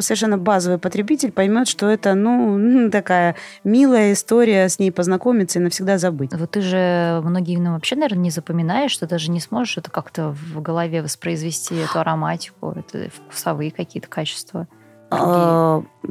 совершенно 0.00 0.38
базовый 0.38 0.78
потребитель 0.78 1.32
поймет, 1.32 1.68
что 1.68 1.88
это, 1.88 2.14
ну, 2.14 2.90
такая 2.90 3.36
милая 3.64 4.12
история, 4.12 4.68
с 4.68 4.78
ней 4.78 4.90
познакомиться 4.90 5.58
и 5.58 5.62
навсегда 5.62 5.98
забыть. 5.98 6.32
Вот 6.32 6.52
ты 6.52 6.60
же 6.60 7.20
многие 7.24 7.56
вина 7.56 7.74
вообще, 7.74 7.96
наверное, 7.96 8.24
не 8.24 8.30
запоминаешь, 8.30 8.90
что 8.90 9.06
даже 9.06 9.30
не 9.30 9.40
сможешь 9.40 9.78
это 9.78 9.90
как-то 9.90 10.34
в 10.54 10.60
голове 10.60 11.02
воспроизвести, 11.02 11.74
эту 11.86 12.00
ароматику, 12.00 12.72
это 12.72 13.10
вкусовые 13.10 13.70
какие-то 13.70 14.08
качества. 14.08 14.68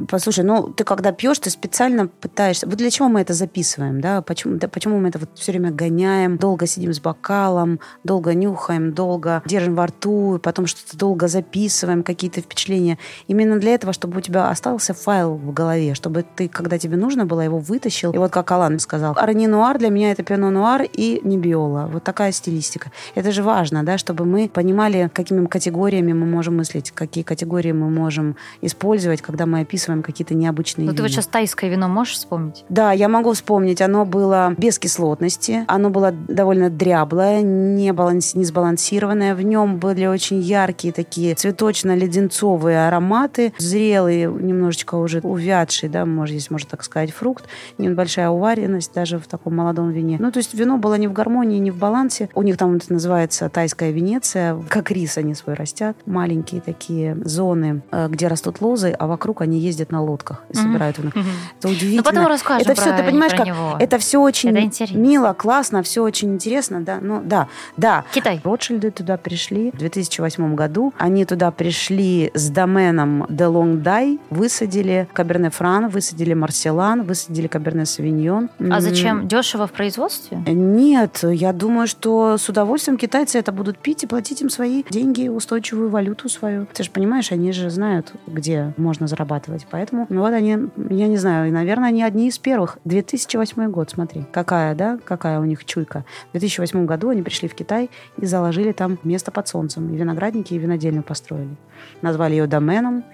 Послушай, 0.08 0.44
ну 0.44 0.68
ты 0.68 0.84
когда 0.84 1.12
пьешь, 1.12 1.38
ты 1.38 1.50
специально 1.50 2.06
пытаешься. 2.08 2.66
Вот 2.66 2.76
для 2.76 2.90
чего 2.90 3.08
мы 3.08 3.20
это 3.20 3.34
записываем, 3.34 4.00
да? 4.00 4.22
Почему, 4.22 4.56
да, 4.56 4.68
почему 4.68 4.98
мы 4.98 5.08
это 5.08 5.18
вот 5.18 5.30
все 5.34 5.52
время 5.52 5.70
гоняем, 5.70 6.36
долго 6.36 6.66
сидим 6.66 6.92
с 6.92 7.00
бокалом, 7.00 7.80
долго 8.04 8.34
нюхаем, 8.34 8.92
долго 8.92 9.42
держим 9.46 9.74
во 9.74 9.86
рту, 9.86 10.40
потом 10.42 10.66
что-то 10.66 10.96
долго 10.96 11.28
записываем, 11.28 12.02
какие-то 12.02 12.40
впечатления. 12.40 12.98
Именно 13.26 13.58
для 13.58 13.74
этого, 13.74 13.92
чтобы 13.92 14.18
у 14.18 14.20
тебя 14.20 14.48
остался 14.50 14.94
файл 14.94 15.34
в 15.34 15.52
голове, 15.52 15.94
чтобы 15.94 16.24
ты, 16.36 16.48
когда 16.48 16.78
тебе 16.78 16.96
нужно 16.96 17.26
было, 17.26 17.40
его 17.40 17.58
вытащил. 17.58 18.12
И 18.12 18.18
вот 18.18 18.30
как 18.30 18.50
Алан 18.52 18.78
сказал, 18.78 19.14
арни 19.16 19.46
нуар 19.46 19.78
для 19.78 19.90
меня 19.90 20.12
это 20.12 20.22
пиано 20.22 20.50
нуар 20.50 20.82
и 20.82 21.20
не 21.22 21.38
биола. 21.38 21.88
Вот 21.92 22.04
такая 22.04 22.32
стилистика. 22.32 22.90
Это 23.14 23.32
же 23.32 23.42
важно, 23.42 23.82
да, 23.82 23.98
чтобы 23.98 24.24
мы 24.24 24.48
понимали, 24.48 25.10
какими 25.12 25.46
категориями 25.46 26.12
мы 26.12 26.26
можем 26.26 26.56
мыслить, 26.56 26.90
какие 26.90 27.24
категории 27.24 27.72
мы 27.72 27.90
можем 27.90 28.36
использовать, 28.60 29.22
когда 29.22 29.46
мы 29.46 29.60
описываем 29.60 29.85
какие-то 30.02 30.34
необычные 30.34 30.86
Ну, 30.86 30.94
ты 30.94 31.02
вот 31.02 31.10
сейчас 31.10 31.26
тайское 31.26 31.70
вино 31.70 31.88
можешь 31.88 32.14
вспомнить? 32.14 32.64
Да, 32.68 32.92
я 32.92 33.08
могу 33.08 33.32
вспомнить. 33.32 33.80
Оно 33.80 34.04
было 34.04 34.54
без 34.56 34.78
кислотности, 34.78 35.64
оно 35.68 35.90
было 35.90 36.12
довольно 36.12 36.70
дряблое, 36.70 37.42
не, 37.42 37.92
баланс, 37.92 38.34
не 38.34 38.44
сбалансированное. 38.44 39.34
В 39.34 39.42
нем 39.42 39.78
были 39.78 40.06
очень 40.06 40.40
яркие 40.40 40.92
такие 40.92 41.34
цветочно-леденцовые 41.34 42.86
ароматы, 42.88 43.52
зрелые, 43.58 44.26
немножечко 44.26 44.96
уже 44.96 45.20
увядший, 45.20 45.88
да, 45.88 46.04
может, 46.04 46.36
здесь 46.36 46.50
можно 46.50 46.68
так 46.70 46.82
сказать, 46.82 47.12
фрукт, 47.12 47.44
небольшая 47.78 48.28
уваренность 48.28 48.92
даже 48.94 49.18
в 49.18 49.26
таком 49.26 49.56
молодом 49.56 49.90
вине. 49.90 50.16
Ну, 50.20 50.30
то 50.30 50.38
есть 50.38 50.54
вино 50.54 50.78
было 50.78 50.94
не 50.94 51.08
в 51.08 51.12
гармонии, 51.12 51.58
не 51.58 51.70
в 51.70 51.78
балансе. 51.78 52.28
У 52.34 52.42
них 52.42 52.56
там 52.56 52.76
это 52.76 52.92
называется 52.92 53.48
тайская 53.48 53.90
Венеция. 53.90 54.60
Как 54.68 54.90
рис 54.90 55.16
они 55.18 55.34
свой 55.34 55.54
растят. 55.54 55.96
Маленькие 56.06 56.60
такие 56.60 57.16
зоны, 57.24 57.82
э, 57.90 58.08
где 58.08 58.28
растут 58.28 58.60
лозы 58.60 58.96
а 58.98 59.06
вокруг 59.06 59.42
они 59.42 59.58
ездят 59.58 59.75
на 59.90 60.02
лодках 60.02 60.42
и 60.50 60.56
собирают 60.56 60.98
mm-hmm. 60.98 61.24
Это 61.58 61.68
удивительно. 61.68 61.96
Ну, 61.96 62.02
потом 62.02 62.26
расскажем 62.26 62.62
это 62.62 62.80
все, 62.80 62.90
про, 62.90 62.98
ты 62.98 63.04
понимаешь, 63.04 63.32
про 63.32 63.38
как 63.38 63.46
него. 63.46 63.76
это 63.78 63.98
все 63.98 64.20
очень 64.20 64.50
это 64.50 64.96
мило, 64.96 65.32
классно, 65.32 65.82
все 65.82 66.02
очень 66.02 66.34
интересно, 66.34 66.80
да, 66.80 66.98
ну 67.00 67.20
да, 67.24 67.48
да. 67.76 68.04
Китай. 68.12 68.40
Ротшильды 68.44 68.90
туда 68.90 69.16
пришли 69.16 69.70
в 69.72 69.78
2008 69.78 70.54
году. 70.54 70.92
Они 70.98 71.24
туда 71.24 71.50
пришли 71.50 72.30
с 72.34 72.48
доменом 72.50 73.26
де 73.28 73.46
Лонгдай, 73.46 74.18
высадили 74.30 75.08
Каберне 75.12 75.50
Фран, 75.50 75.88
высадили 75.88 76.34
Марселан, 76.34 77.02
высадили 77.02 77.46
Каберне 77.46 77.86
Савиньон. 77.86 78.50
А 78.70 78.80
зачем? 78.80 79.28
Дешево 79.28 79.66
в 79.66 79.72
производстве? 79.72 80.38
Нет, 80.46 81.20
я 81.22 81.52
думаю, 81.52 81.86
что 81.86 82.36
с 82.38 82.48
удовольствием 82.48 82.98
китайцы 82.98 83.38
это 83.38 83.52
будут 83.52 83.78
пить 83.78 84.04
и 84.04 84.06
платить 84.06 84.42
им 84.42 84.50
свои 84.50 84.84
деньги, 84.90 85.28
устойчивую 85.28 85.90
валюту 85.90 86.28
свою. 86.28 86.66
Ты 86.72 86.82
же 86.82 86.90
понимаешь, 86.90 87.32
они 87.32 87.52
же 87.52 87.70
знают, 87.70 88.12
где 88.26 88.72
можно 88.76 89.06
зарабатывать. 89.06 89.55
Поэтому 89.70 90.06
ну, 90.08 90.20
вот 90.20 90.32
они, 90.32 90.50
я 90.90 91.08
не 91.08 91.16
знаю, 91.16 91.52
наверное, 91.52 91.88
они 91.88 92.02
одни 92.02 92.28
из 92.28 92.38
первых. 92.38 92.78
2008 92.84 93.70
год, 93.70 93.90
смотри, 93.90 94.24
какая, 94.32 94.74
да, 94.74 94.98
какая 95.04 95.40
у 95.40 95.44
них 95.44 95.64
чуйка. 95.64 96.04
В 96.28 96.32
2008 96.32 96.86
году 96.86 97.10
они 97.10 97.22
пришли 97.22 97.48
в 97.48 97.54
Китай 97.54 97.90
и 98.16 98.26
заложили 98.26 98.72
там 98.72 98.98
место 99.02 99.30
под 99.30 99.48
солнцем. 99.48 99.92
И 99.92 99.96
виноградники, 99.96 100.54
и 100.54 100.58
винодельню 100.58 101.02
построили. 101.02 101.56
Назвали 102.02 102.32
ее 102.32 102.46
доменом. 102.46 103.04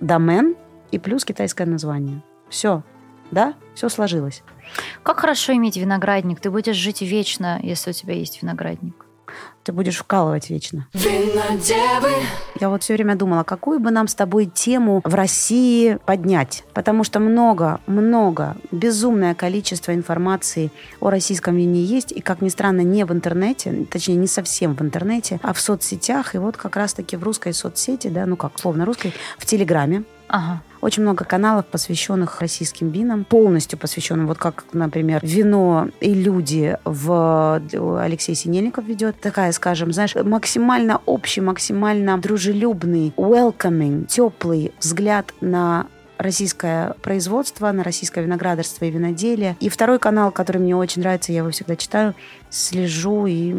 Домен 0.00 0.56
и 0.90 0.98
плюс 0.98 1.24
китайское 1.24 1.66
название. 1.66 2.22
Все, 2.48 2.82
да, 3.30 3.54
все 3.74 3.88
сложилось. 3.88 4.42
Как 5.02 5.20
хорошо 5.20 5.52
иметь 5.54 5.76
виноградник. 5.76 6.40
Ты 6.40 6.50
будешь 6.50 6.76
жить 6.76 7.02
вечно, 7.02 7.60
если 7.62 7.90
у 7.90 7.92
тебя 7.92 8.14
есть 8.14 8.42
виноградник 8.42 9.05
ты 9.66 9.72
будешь 9.72 9.96
вкалывать 9.96 10.48
вечно. 10.48 10.86
Винодевы. 10.94 12.14
Я 12.60 12.70
вот 12.70 12.84
все 12.84 12.94
время 12.94 13.16
думала, 13.16 13.42
какую 13.42 13.80
бы 13.80 13.90
нам 13.90 14.06
с 14.06 14.14
тобой 14.14 14.46
тему 14.46 15.00
в 15.04 15.12
России 15.12 15.98
поднять. 16.06 16.62
Потому 16.72 17.02
что 17.02 17.18
много, 17.18 17.80
много, 17.88 18.56
безумное 18.70 19.34
количество 19.34 19.92
информации 19.92 20.70
о 21.00 21.10
российском 21.10 21.56
вине 21.56 21.82
есть. 21.82 22.12
И, 22.12 22.20
как 22.20 22.42
ни 22.42 22.48
странно, 22.48 22.82
не 22.82 23.04
в 23.04 23.12
интернете, 23.12 23.86
точнее, 23.90 24.14
не 24.14 24.28
совсем 24.28 24.76
в 24.76 24.82
интернете, 24.82 25.40
а 25.42 25.52
в 25.52 25.60
соцсетях. 25.60 26.36
И 26.36 26.38
вот 26.38 26.56
как 26.56 26.76
раз-таки 26.76 27.16
в 27.16 27.24
русской 27.24 27.52
соцсети, 27.52 28.06
да, 28.06 28.24
ну 28.24 28.36
как, 28.36 28.60
словно 28.60 28.84
русской, 28.84 29.12
в 29.36 29.46
Телеграме. 29.46 30.04
Ага. 30.28 30.62
Очень 30.86 31.02
много 31.02 31.24
каналов, 31.24 31.66
посвященных 31.66 32.40
российским 32.40 32.90
винам, 32.90 33.24
полностью 33.24 33.76
посвященным, 33.76 34.28
вот 34.28 34.38
как, 34.38 34.66
например, 34.72 35.18
«Вино 35.24 35.88
и 36.00 36.14
люди» 36.14 36.78
в 36.84 37.60
Алексей 38.00 38.36
Синельников 38.36 38.84
ведет. 38.84 39.20
Такая, 39.20 39.50
скажем, 39.50 39.92
знаешь, 39.92 40.14
максимально 40.14 41.00
общий, 41.04 41.40
максимально 41.40 42.18
дружелюбный, 42.18 43.12
welcoming, 43.16 44.06
теплый 44.06 44.72
взгляд 44.78 45.34
на 45.40 45.88
российское 46.18 46.94
производство, 47.02 47.72
на 47.72 47.82
российское 47.82 48.22
виноградарство 48.22 48.84
и 48.84 48.90
виноделие. 48.92 49.56
И 49.58 49.68
второй 49.68 49.98
канал, 49.98 50.30
который 50.30 50.58
мне 50.58 50.76
очень 50.76 51.02
нравится, 51.02 51.32
я 51.32 51.38
его 51.38 51.50
всегда 51.50 51.74
читаю, 51.74 52.14
слежу, 52.48 53.26
и 53.26 53.50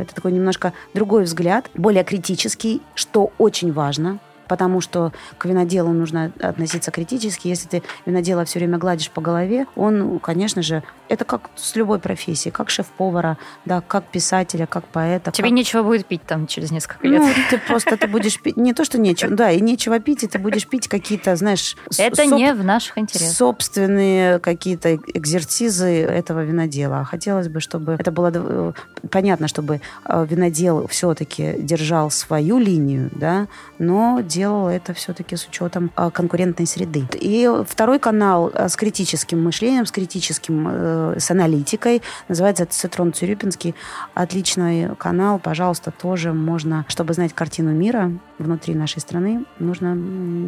это 0.00 0.14
такой 0.14 0.32
немножко 0.32 0.72
другой 0.94 1.24
взгляд, 1.24 1.70
более 1.74 2.02
критический, 2.02 2.80
что 2.94 3.30
очень 3.36 3.74
важно, 3.74 4.20
потому 4.48 4.80
что 4.80 5.12
к 5.38 5.44
виноделу 5.44 5.92
нужно 5.92 6.32
относиться 6.40 6.90
критически. 6.90 7.48
Если 7.48 7.68
ты 7.68 7.82
винодела 8.04 8.44
все 8.44 8.58
время 8.58 8.78
гладишь 8.78 9.10
по 9.10 9.20
голове, 9.20 9.66
он, 9.76 10.18
конечно 10.20 10.62
же, 10.62 10.82
это 11.08 11.24
как 11.24 11.50
с 11.56 11.76
любой 11.76 11.98
профессией, 11.98 12.52
как 12.52 12.70
шеф-повара, 12.70 13.38
да, 13.64 13.80
как 13.80 14.04
писателя, 14.06 14.66
как 14.66 14.84
поэта. 14.84 15.30
Тебе 15.30 15.48
как... 15.48 15.52
нечего 15.52 15.82
будет 15.82 16.06
пить 16.06 16.22
там 16.26 16.46
через 16.46 16.70
несколько 16.70 17.06
лет. 17.06 17.22
Ну, 17.22 17.28
ты 17.50 17.58
просто 17.58 17.96
ты 17.96 18.06
будешь 18.06 18.40
пить, 18.40 18.56
не 18.56 18.72
то, 18.72 18.84
что 18.84 18.98
нечего, 18.98 19.30
да, 19.30 19.50
и 19.50 19.60
нечего 19.60 19.98
пить, 20.00 20.24
и 20.24 20.26
ты 20.26 20.38
будешь 20.38 20.66
пить 20.66 20.88
какие-то, 20.88 21.36
знаешь... 21.36 21.76
Это 21.98 22.24
соп... 22.24 22.38
не 22.38 22.52
в 22.52 22.64
наших 22.64 22.98
интересах. 22.98 23.36
Собственные 23.36 24.38
какие-то 24.40 24.96
экзерсизы 24.96 26.02
этого 26.02 26.44
винодела. 26.44 27.04
Хотелось 27.04 27.48
бы, 27.48 27.60
чтобы 27.60 27.92
это 27.92 28.10
было 28.10 28.32
э, 28.34 28.72
понятно, 29.10 29.48
чтобы 29.48 29.80
э, 30.04 30.26
винодел 30.28 30.86
все-таки 30.88 31.54
держал 31.58 32.10
свою 32.10 32.58
линию, 32.58 33.10
да, 33.12 33.46
но 33.78 34.20
делал 34.36 34.68
это 34.68 34.92
все-таки 34.94 35.36
с 35.36 35.46
учетом 35.46 35.90
э, 35.96 36.10
конкурентной 36.10 36.66
среды. 36.66 37.06
И 37.14 37.50
второй 37.66 37.98
канал 37.98 38.52
с 38.54 38.76
критическим 38.76 39.42
мышлением, 39.42 39.86
с 39.86 39.92
критическим 39.92 40.66
Э, 40.68 41.14
с 41.18 41.30
аналитикой. 41.30 42.02
Называется 42.28 42.66
«Цитрон 42.66 43.12
Цюрюпинский». 43.12 43.74
Отличный 44.14 44.94
канал. 44.96 45.38
Пожалуйста, 45.38 45.90
тоже 45.90 46.32
можно, 46.32 46.84
чтобы 46.88 47.14
знать 47.14 47.32
картину 47.32 47.72
мира 47.72 48.12
внутри 48.38 48.74
нашей 48.74 49.00
страны, 49.00 49.44
нужно 49.58 49.94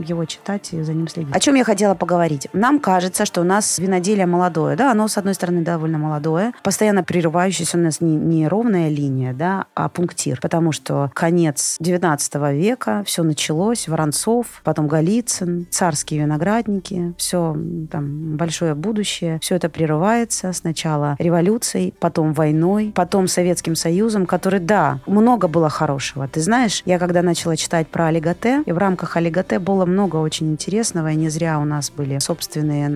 его 0.05 0.25
читать 0.25 0.73
и 0.73 0.83
за 0.83 0.93
ним 0.93 1.09
следить. 1.09 1.35
О 1.35 1.41
чем 1.41 1.55
я 1.55 1.65
хотела 1.65 1.95
поговорить? 1.95 2.49
Нам 2.53 2.81
кажется, 2.81 3.25
что 3.25 3.41
у 3.41 3.45
нас 3.45 3.79
виноделие 3.79 4.27
молодое. 4.27 4.77
Да, 4.77 4.93
оно, 4.93 5.09
с 5.09 5.17
одной 5.17 5.35
стороны, 5.35 5.63
довольно 5.63 5.99
молодое. 5.99 6.53
Постоянно 6.63 7.03
прерывающееся 7.03 7.79
у 7.79 7.81
нас 7.81 8.01
не, 8.01 8.15
не 8.17 8.47
ровная 8.47 8.89
линия, 8.89 9.33
да, 9.33 9.67
а 9.75 9.89
пунктир. 9.89 10.41
Потому 10.41 10.73
что 10.73 11.11
конец 11.15 11.77
19 11.81 12.35
века, 12.53 13.03
все 13.07 13.23
началось, 13.23 13.78
Воронцов, 13.87 14.61
потом 14.65 14.89
Голицын, 14.89 15.67
царские 15.71 16.23
виноградники, 16.23 17.15
все 17.19 17.57
там 17.91 18.37
большое 18.37 18.75
будущее. 18.75 19.39
Все 19.41 19.55
это 19.55 19.69
прерывается 19.69 20.53
сначала 20.53 21.15
революцией, 21.19 21.95
потом 22.01 22.33
войной, 22.33 22.93
потом 22.95 23.29
Советским 23.29 23.77
Союзом, 23.77 24.27
который, 24.27 24.61
да, 24.61 25.01
много 25.07 25.47
было 25.47 25.69
хорошего. 25.69 26.27
Ты 26.27 26.41
знаешь, 26.41 26.83
я 26.87 26.99
когда 26.99 27.23
начала 27.23 27.57
читать 27.57 27.89
про 27.89 28.07
Олиготе, 28.07 28.63
и 28.65 28.73
в 28.73 28.79
рамках 28.79 29.17
Олиготе 29.17 29.59
было 29.59 29.85
много 29.85 30.17
очень 30.17 30.51
интересного, 30.51 31.13
и 31.13 31.17
не 31.17 31.29
зря 31.29 31.59
у 31.59 31.65
нас 31.65 31.91
были 31.91 32.19
собственные 32.19 32.89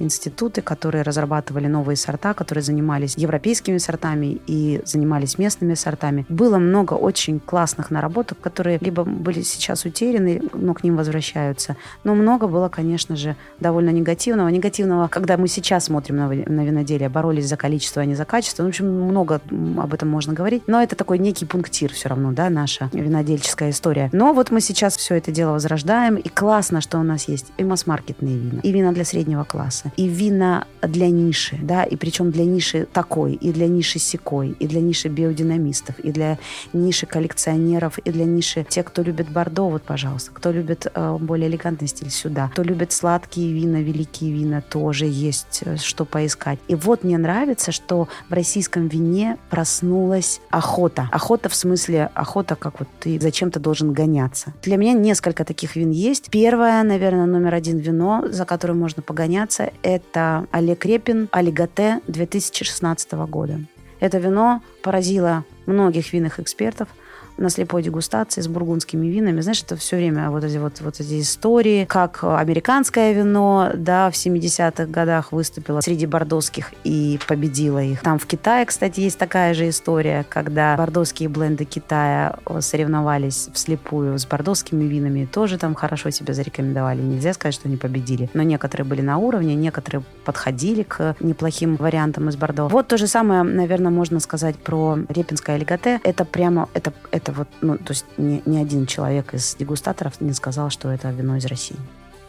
институты, 0.00 0.62
которые 0.62 1.02
разрабатывали 1.02 1.66
новые 1.66 1.96
сорта, 1.96 2.34
которые 2.34 2.62
занимались 2.62 3.16
европейскими 3.16 3.78
сортами 3.78 4.40
и 4.46 4.80
занимались 4.84 5.38
местными 5.38 5.74
сортами. 5.74 6.24
Было 6.28 6.58
много 6.58 6.94
очень 6.94 7.40
классных 7.40 7.90
наработок, 7.90 8.38
которые 8.40 8.78
либо 8.80 9.02
были 9.04 9.42
сейчас 9.42 9.84
утеряны, 9.84 10.21
но 10.52 10.74
к 10.74 10.84
ним 10.84 10.96
возвращаются. 10.96 11.76
Но 12.04 12.14
много 12.14 12.46
было, 12.46 12.68
конечно 12.68 13.16
же, 13.16 13.36
довольно 13.60 13.90
негативного. 13.90 14.48
Негативного, 14.48 15.08
когда 15.08 15.36
мы 15.36 15.48
сейчас 15.48 15.84
смотрим 15.84 16.16
на, 16.16 16.28
на 16.28 16.64
виноделия 16.64 17.08
боролись 17.08 17.46
за 17.46 17.56
количество, 17.56 18.02
а 18.02 18.04
не 18.04 18.14
за 18.14 18.24
качество. 18.24 18.62
Ну, 18.62 18.68
в 18.68 18.70
общем, 18.70 18.86
много 18.86 19.40
об 19.78 19.94
этом 19.94 20.08
можно 20.08 20.32
говорить. 20.32 20.62
Но 20.66 20.82
это 20.82 20.96
такой 20.96 21.18
некий 21.18 21.44
пунктир 21.46 21.92
все 21.92 22.08
равно, 22.08 22.32
да, 22.32 22.50
наша 22.50 22.90
винодельческая 22.92 23.70
история. 23.70 24.10
Но 24.12 24.32
вот 24.32 24.50
мы 24.50 24.60
сейчас 24.60 24.96
все 24.96 25.16
это 25.16 25.30
дело 25.32 25.52
возрождаем, 25.52 26.16
и 26.16 26.28
классно, 26.28 26.80
что 26.80 26.98
у 26.98 27.02
нас 27.02 27.28
есть 27.28 27.52
и 27.56 27.64
масс-маркетные 27.64 28.36
вина, 28.36 28.60
и 28.62 28.72
вина 28.72 28.92
для 28.92 29.04
среднего 29.04 29.44
класса, 29.44 29.92
и 29.96 30.08
вина 30.08 30.66
для 30.80 31.10
ниши, 31.10 31.58
да, 31.60 31.84
и 31.84 31.96
причем 31.96 32.30
для 32.30 32.44
ниши 32.44 32.86
такой, 32.92 33.34
и 33.34 33.52
для 33.52 33.68
ниши 33.68 33.98
секой, 33.98 34.56
и 34.58 34.66
для 34.66 34.80
ниши 34.80 35.08
биодинамистов, 35.08 35.98
и 35.98 36.12
для 36.12 36.38
ниши 36.72 37.06
коллекционеров, 37.06 37.98
и 37.98 38.10
для 38.10 38.24
ниши 38.24 38.64
тех, 38.68 38.86
кто 38.86 39.02
любит 39.02 39.30
Бордо, 39.30 39.68
вот, 39.68 39.82
пожалуйста, 40.12 40.32
кто 40.34 40.50
любит 40.50 40.86
э, 40.92 41.16
более 41.18 41.48
элегантный 41.48 41.88
стиль 41.88 42.10
сюда, 42.10 42.50
кто 42.52 42.62
любит 42.62 42.92
сладкие 42.92 43.50
вина, 43.50 43.80
великие 43.80 44.30
вина, 44.30 44.60
тоже 44.60 45.06
есть 45.06 45.62
э, 45.64 45.76
что 45.78 46.04
поискать. 46.04 46.58
И 46.68 46.74
вот 46.74 47.02
мне 47.02 47.16
нравится, 47.16 47.72
что 47.72 48.08
в 48.28 48.32
российском 48.32 48.88
вине 48.88 49.38
проснулась 49.48 50.42
охота. 50.50 51.08
Охота 51.12 51.48
в 51.48 51.54
смысле 51.54 52.10
охота, 52.12 52.56
как 52.56 52.80
вот 52.80 52.88
ты 53.00 53.18
зачем-то 53.18 53.58
должен 53.58 53.94
гоняться. 53.94 54.52
Для 54.62 54.76
меня 54.76 54.92
несколько 54.92 55.46
таких 55.46 55.76
вин 55.76 55.90
есть. 55.90 56.28
Первое, 56.30 56.82
наверное, 56.82 57.24
номер 57.24 57.54
один 57.54 57.78
вино, 57.78 58.26
за 58.28 58.44
которым 58.44 58.80
можно 58.80 59.02
погоняться, 59.02 59.70
это 59.82 60.46
Олег 60.50 60.84
Репин 60.84 61.30
Олиготе 61.32 62.00
2016 62.06 63.12
года. 63.12 63.60
Это 64.00 64.18
вино 64.18 64.60
поразило 64.82 65.44
многих 65.64 66.12
винных 66.12 66.38
экспертов– 66.38 66.88
на 67.36 67.50
слепой 67.50 67.82
дегустации 67.82 68.40
с 68.40 68.48
бургундскими 68.48 69.06
винами. 69.06 69.40
Знаешь, 69.40 69.62
это 69.62 69.76
все 69.76 69.96
время 69.96 70.30
вот 70.30 70.44
эти, 70.44 70.56
вот, 70.56 70.80
вот 70.80 71.00
эти 71.00 71.20
истории, 71.20 71.84
как 71.84 72.24
американское 72.24 73.12
вино, 73.12 73.70
да, 73.74 74.10
в 74.10 74.14
70-х 74.14 74.86
годах 74.86 75.32
выступило 75.32 75.80
среди 75.80 76.06
бордоских 76.06 76.72
и 76.84 77.18
победило 77.26 77.82
их. 77.82 78.00
Там 78.00 78.18
в 78.18 78.26
Китае, 78.26 78.66
кстати, 78.66 79.00
есть 79.00 79.18
такая 79.18 79.54
же 79.54 79.68
история, 79.68 80.24
когда 80.28 80.76
бордоские 80.76 81.28
бленды 81.28 81.64
Китая 81.64 82.38
соревновались 82.60 83.48
вслепую 83.52 84.18
с 84.18 84.26
бордоскими 84.26 84.84
винами, 84.84 85.28
тоже 85.30 85.58
там 85.58 85.74
хорошо 85.74 86.10
себя 86.10 86.34
зарекомендовали. 86.34 87.00
Нельзя 87.00 87.32
сказать, 87.34 87.54
что 87.54 87.68
они 87.68 87.76
победили. 87.76 88.28
Но 88.34 88.42
некоторые 88.42 88.86
были 88.86 89.00
на 89.02 89.18
уровне, 89.18 89.54
некоторые 89.54 90.02
подходили 90.24 90.82
к 90.82 91.16
неплохим 91.20 91.76
вариантам 91.76 92.28
из 92.28 92.36
Бордо. 92.36 92.68
Вот 92.68 92.88
то 92.88 92.96
же 92.96 93.06
самое, 93.06 93.42
наверное, 93.42 93.90
можно 93.90 94.18
сказать 94.20 94.56
про 94.56 94.98
репинское 95.08 95.56
олиготе. 95.56 96.00
Это 96.02 96.24
прямо, 96.24 96.68
это, 96.74 96.92
это 97.10 97.21
вот, 97.28 97.48
ну, 97.60 97.78
то 97.78 97.92
есть 97.92 98.04
ни, 98.16 98.42
ни 98.46 98.56
один 98.56 98.86
человек 98.86 99.34
из 99.34 99.54
дегустаторов 99.54 100.20
не 100.20 100.32
сказал, 100.32 100.70
что 100.70 100.90
это 100.90 101.10
вино 101.10 101.36
из 101.36 101.46
России. 101.46 101.76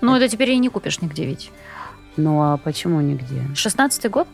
Ну, 0.02 0.16
это, 0.16 0.26
это 0.26 0.34
теперь 0.34 0.52
и 0.52 0.58
не 0.58 0.70
купишь 0.70 1.02
нигде 1.02 1.26
ведь. 1.26 1.52
Ну, 2.18 2.42
а 2.42 2.58
почему 2.58 3.02
нигде? 3.02 3.42
Шестнадцатый 3.56 4.12
год? 4.12 4.28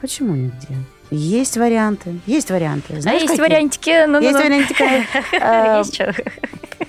Почему 0.00 0.34
нигде? 0.34 0.76
Есть 1.10 1.56
варианты, 1.56 2.20
есть 2.26 2.50
варианты. 2.50 2.96
А 2.98 3.00
Знаешь, 3.00 3.22
а 3.22 3.24
есть 3.24 3.36
какие? 3.36 3.46
вариантики? 3.46 4.06
Ну, 4.06 4.20
есть 4.20 4.32
ну, 4.34 4.44
вариантики. 4.44 5.06
Э, 5.40 5.78
есть 5.78 5.94
что. 5.94 6.14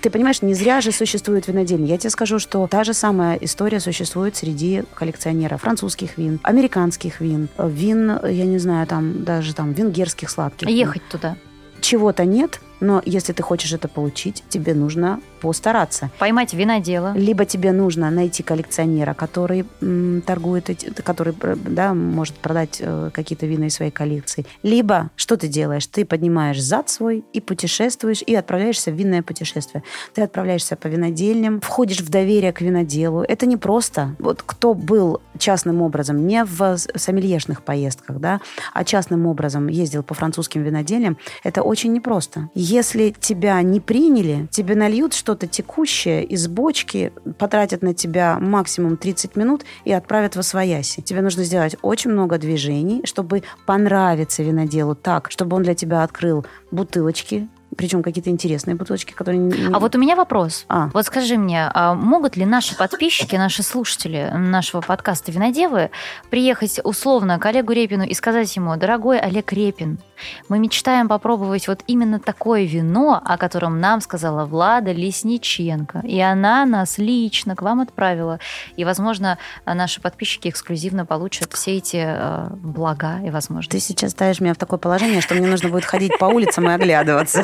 Ты 0.01 0.09
понимаешь, 0.09 0.41
не 0.41 0.53
зря 0.53 0.81
же 0.81 0.91
существует 0.91 1.47
винодельня. 1.47 1.87
Я 1.87 1.97
тебе 1.97 2.09
скажу, 2.09 2.39
что 2.39 2.67
та 2.67 2.83
же 2.83 2.93
самая 2.93 3.37
история 3.37 3.79
существует 3.79 4.35
среди 4.35 4.83
коллекционеров 4.93 5.61
французских 5.61 6.17
вин, 6.17 6.39
американских 6.43 7.21
вин, 7.21 7.49
вин, 7.57 8.19
я 8.25 8.45
не 8.45 8.59
знаю, 8.59 8.87
там 8.87 9.23
даже 9.23 9.53
там 9.55 9.73
венгерских 9.73 10.29
сладких. 10.29 10.69
Ехать 10.69 11.01
туда 11.09 11.35
чего-то 11.81 12.25
нет, 12.25 12.61
Но 12.79 13.01
если 13.05 13.33
ты 13.33 13.43
хочешь 13.43 13.73
это 13.73 13.87
получить, 13.87 14.43
тебе 14.49 14.73
нужно 14.73 15.21
постараться. 15.39 16.09
Поймать 16.19 16.53
винодела. 16.53 17.13
Либо 17.15 17.45
тебе 17.45 17.71
нужно 17.71 18.09
найти 18.09 18.43
коллекционера, 18.43 19.13
который 19.13 19.65
м, 19.81 20.21
торгует, 20.25 20.69
который 21.03 21.33
да, 21.55 21.93
может 21.93 22.35
продать 22.35 22.77
э, 22.79 23.09
какие-то 23.13 23.45
вина 23.45 23.67
из 23.67 23.75
своей 23.75 23.91
коллекции. 23.91 24.45
Либо 24.63 25.09
что 25.15 25.37
ты 25.37 25.47
делаешь? 25.47 25.87
Ты 25.87 26.05
поднимаешь 26.05 26.61
зад 26.61 26.89
свой 26.89 27.23
и 27.33 27.41
путешествуешь, 27.41 28.21
и 28.21 28.35
отправляешься 28.35 28.91
в 28.91 28.95
винное 28.95 29.23
путешествие. 29.23 29.83
Ты 30.13 30.21
отправляешься 30.21 30.75
по 30.75 30.87
винодельням, 30.87 31.61
входишь 31.61 32.01
в 32.01 32.09
доверие 32.09 32.51
к 32.51 32.61
виноделу. 32.61 33.21
Это 33.21 33.45
не 33.45 33.57
просто. 33.57 34.15
Вот 34.19 34.43
кто 34.45 34.73
был 34.73 35.21
частным 35.37 35.81
образом, 35.81 36.27
не 36.27 36.43
в 36.43 36.77
сомельешных 36.77 37.63
поездках, 37.63 38.19
да, 38.19 38.41
а 38.73 38.83
частным 38.83 39.25
образом 39.25 39.67
ездил 39.67 40.03
по 40.03 40.13
французским 40.13 40.63
винодельям, 40.63 41.17
это 41.43 41.61
очень 41.61 41.93
непросто. 41.93 42.49
Если 42.53 43.15
тебя 43.19 43.61
не 43.61 43.79
приняли, 43.79 44.47
тебе 44.51 44.75
нальют 44.75 45.13
что-то 45.29 45.45
текущее 45.45 46.23
из 46.23 46.47
бочки, 46.47 47.13
потратят 47.37 47.83
на 47.83 47.93
тебя 47.93 48.39
максимум 48.39 48.97
30 48.97 49.35
минут 49.35 49.63
и 49.85 49.93
отправят 49.93 50.35
в 50.35 50.39
освояси. 50.39 51.01
Тебе 51.01 51.21
нужно 51.21 51.43
сделать 51.43 51.75
очень 51.83 52.09
много 52.09 52.39
движений, 52.39 53.01
чтобы 53.03 53.43
понравиться 53.67 54.41
виноделу 54.41 54.95
так, 54.95 55.29
чтобы 55.29 55.55
он 55.55 55.61
для 55.61 55.75
тебя 55.75 56.01
открыл 56.01 56.47
бутылочки, 56.71 57.47
причем 57.77 58.01
какие-то 58.01 58.31
интересные 58.31 58.75
бутылочки, 58.75 59.13
которые... 59.13 59.71
А 59.71 59.77
вот 59.79 59.95
у 59.95 59.99
меня 59.99 60.15
вопрос. 60.15 60.65
А. 60.67 60.89
Вот 60.93 61.05
скажи 61.05 61.37
мне, 61.37 61.69
а 61.71 61.93
могут 61.93 62.35
ли 62.35 62.43
наши 62.43 62.75
подписчики, 62.75 63.35
наши 63.35 63.61
слушатели 63.61 64.31
нашего 64.35 64.81
подкаста 64.81 65.31
«Винодевы» 65.31 65.91
приехать 66.31 66.79
условно 66.83 67.37
к 67.37 67.45
Олегу 67.45 67.71
Репину 67.71 68.03
и 68.03 68.15
сказать 68.15 68.53
ему, 68.55 68.75
дорогой 68.77 69.19
Олег 69.19 69.53
Репин, 69.53 69.99
мы 70.47 70.59
мечтаем 70.59 71.07
попробовать 71.07 71.67
вот 71.67 71.83
именно 71.87 72.19
такое 72.19 72.65
вино, 72.65 73.21
о 73.23 73.37
котором 73.37 73.79
нам 73.79 74.01
сказала 74.01 74.45
Влада 74.45 74.91
Лесниченко. 74.91 76.01
И 76.03 76.19
она 76.19 76.65
нас 76.65 76.97
лично 76.97 77.55
к 77.55 77.61
вам 77.61 77.81
отправила. 77.81 78.39
И, 78.75 78.85
возможно, 78.85 79.37
наши 79.65 80.01
подписчики 80.01 80.49
эксклюзивно 80.49 81.05
получат 81.05 81.53
все 81.53 81.77
эти 81.77 82.03
э, 82.05 82.47
блага 82.51 83.19
и 83.25 83.29
возможности. 83.29 83.71
Ты 83.71 83.79
сейчас 83.79 84.11
ставишь 84.11 84.39
меня 84.39 84.53
в 84.53 84.57
такое 84.57 84.79
положение, 84.79 85.21
что 85.21 85.35
мне 85.35 85.47
нужно 85.47 85.69
будет 85.69 85.85
ходить 85.85 86.17
по 86.19 86.25
улицам 86.25 86.69
и 86.69 86.73
оглядываться. 86.73 87.43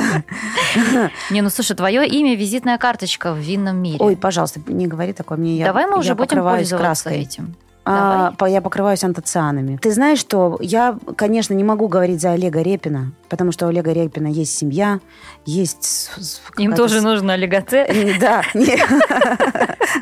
Не, 1.31 1.41
ну 1.41 1.49
слушай, 1.49 1.75
твое 1.75 2.07
имя 2.07 2.35
визитная 2.35 2.77
карточка 2.77 3.33
в 3.33 3.37
винном 3.37 3.77
мире. 3.77 3.97
Ой, 3.99 4.15
пожалуйста, 4.15 4.61
не 4.67 4.87
говори 4.87 5.13
такое 5.13 5.37
мне. 5.37 5.63
Давай 5.63 5.87
мы 5.87 5.97
уже 5.97 6.15
будем 6.15 6.43
пользоваться 6.43 7.09
этим. 7.09 7.55
А, 7.85 8.33
я 8.47 8.61
покрываюсь 8.61 9.03
антоцианами. 9.03 9.77
Ты 9.81 9.91
знаешь, 9.91 10.19
что 10.19 10.57
я, 10.59 10.97
конечно, 11.15 11.53
не 11.53 11.63
могу 11.63 11.87
говорить 11.87 12.19
за 12.19 12.31
Олега 12.31 12.61
Репина, 12.61 13.11
потому 13.29 13.51
что 13.51 13.67
у 13.67 13.69
Олега 13.69 13.93
Репина 13.93 14.27
есть 14.27 14.57
семья, 14.57 14.99
есть... 15.45 16.11
Им 16.57 16.73
тоже 16.73 17.01
нужно 17.01 17.33
олигоце? 17.33 17.87
Да. 18.19 18.41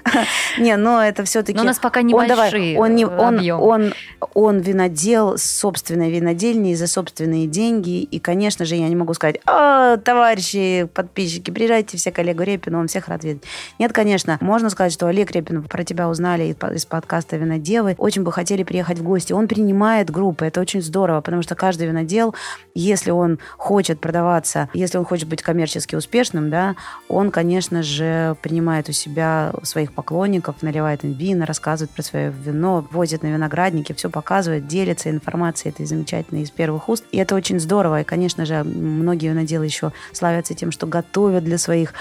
Не, 0.57 0.77
но 0.77 1.03
это 1.03 1.23
все-таки... 1.23 1.57
Но 1.57 1.63
у 1.63 1.65
нас 1.65 1.79
пока 1.79 2.01
небольшие 2.01 2.79
он, 2.79 2.95
не, 2.95 3.05
он, 3.05 3.39
он, 3.51 3.93
он 4.33 4.59
винодел 4.59 5.37
с 5.37 5.43
собственной 5.43 6.11
винодельней 6.11 6.75
за 6.75 6.87
собственные 6.87 7.47
деньги. 7.47 8.03
И, 8.03 8.19
конечно 8.19 8.65
же, 8.65 8.75
я 8.75 8.87
не 8.87 8.95
могу 8.95 9.13
сказать, 9.13 9.39
а, 9.45 9.97
товарищи, 9.97 10.87
подписчики, 10.93 11.51
приезжайте 11.51 11.97
все 11.97 12.11
к 12.11 12.19
Олегу 12.19 12.43
Репину, 12.43 12.79
он 12.79 12.87
всех 12.87 13.07
рад 13.07 13.23
видеть. 13.23 13.43
Нет, 13.79 13.91
конечно, 13.91 14.37
можно 14.41 14.69
сказать, 14.69 14.93
что 14.93 15.07
Олег 15.07 15.31
Репин 15.31 15.63
про 15.63 15.83
тебя 15.83 16.07
узнали 16.07 16.55
из 16.73 16.85
подкаста 16.85 17.37
«Виноделы». 17.73 17.95
Очень 17.97 18.23
бы 18.23 18.31
хотели 18.31 18.63
приехать 18.63 18.99
в 18.99 19.03
гости. 19.03 19.33
Он 19.33 19.47
принимает 19.47 20.09
группы, 20.09 20.45
это 20.45 20.61
очень 20.61 20.81
здорово, 20.81 21.21
потому 21.21 21.41
что 21.41 21.55
каждый 21.55 21.87
винодел, 21.87 22.35
если 22.75 23.11
он 23.11 23.39
хочет 23.57 23.99
продаваться, 23.99 24.69
если 24.73 24.97
он 24.97 25.05
хочет 25.05 25.27
быть 25.27 25.41
коммерчески 25.41 25.95
успешным, 25.95 26.49
да, 26.49 26.75
он, 27.09 27.31
конечно 27.31 27.81
же, 27.83 28.35
принимает 28.41 28.89
у 28.89 28.91
себя 28.91 29.53
своих 29.63 29.93
поклонников, 29.93 30.61
наливает 30.61 31.03
им 31.03 31.13
вина, 31.13 31.45
рассказывает 31.45 31.91
про 31.91 32.03
свое 32.03 32.31
вино, 32.31 32.85
возит 32.91 33.23
на 33.23 33.27
виноградники, 33.27 33.93
все 33.93 34.09
показывает, 34.09 34.67
делится 34.67 35.09
информацией 35.09 35.73
этой 35.73 35.85
замечательной 35.85 36.43
из 36.43 36.51
первых 36.51 36.89
уст. 36.89 37.05
И 37.11 37.17
это 37.17 37.35
очень 37.35 37.59
здорово. 37.59 38.01
И, 38.01 38.03
конечно 38.03 38.45
же, 38.45 38.63
многие 38.63 39.27
виноделы 39.27 39.65
еще 39.65 39.91
славятся 40.11 40.53
тем, 40.53 40.71
что 40.71 40.85
готовят 40.85 41.43
для 41.43 41.57
своих 41.57 41.93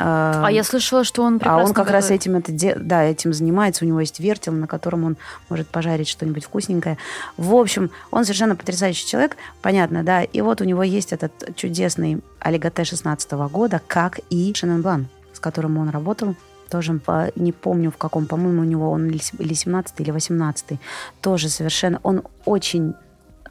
а, 0.00 0.46
а 0.46 0.52
я 0.52 0.62
слышала, 0.62 1.02
что 1.02 1.22
он 1.22 1.40
А 1.42 1.56
он 1.58 1.72
как 1.72 1.86
готовит. 1.86 1.90
раз 1.92 2.10
этим, 2.10 2.36
это, 2.36 2.52
да, 2.78 3.02
этим 3.02 3.32
занимается. 3.32 3.84
У 3.84 3.88
него 3.88 4.00
есть 4.00 4.20
вертел, 4.20 4.52
на 4.52 4.66
котором 4.66 5.04
он 5.04 5.16
может 5.48 5.66
пожарить 5.68 6.08
что-нибудь 6.08 6.44
вкусненькое. 6.44 6.98
В 7.36 7.54
общем, 7.54 7.90
он 8.10 8.24
совершенно 8.24 8.54
потрясающий 8.54 9.06
человек, 9.06 9.36
понятно, 9.60 10.04
да. 10.04 10.22
И 10.22 10.40
вот 10.40 10.60
у 10.60 10.64
него 10.64 10.82
есть 10.82 11.12
этот 11.12 11.32
чудесный 11.56 12.20
Олиготе 12.38 12.84
16 12.84 13.32
года, 13.32 13.80
как 13.86 14.20
и 14.30 14.52
Шенен 14.54 14.82
Блан, 14.82 15.08
с 15.32 15.40
которым 15.40 15.78
он 15.78 15.88
работал 15.90 16.36
тоже 16.70 17.00
не 17.34 17.52
помню 17.52 17.90
в 17.90 17.96
каком, 17.96 18.26
по-моему, 18.26 18.60
у 18.60 18.64
него 18.64 18.90
он 18.90 19.08
или 19.08 19.54
17 19.54 20.00
или 20.00 20.10
18 20.10 20.78
тоже 21.22 21.48
совершенно, 21.48 21.98
он 22.02 22.22
очень 22.44 22.94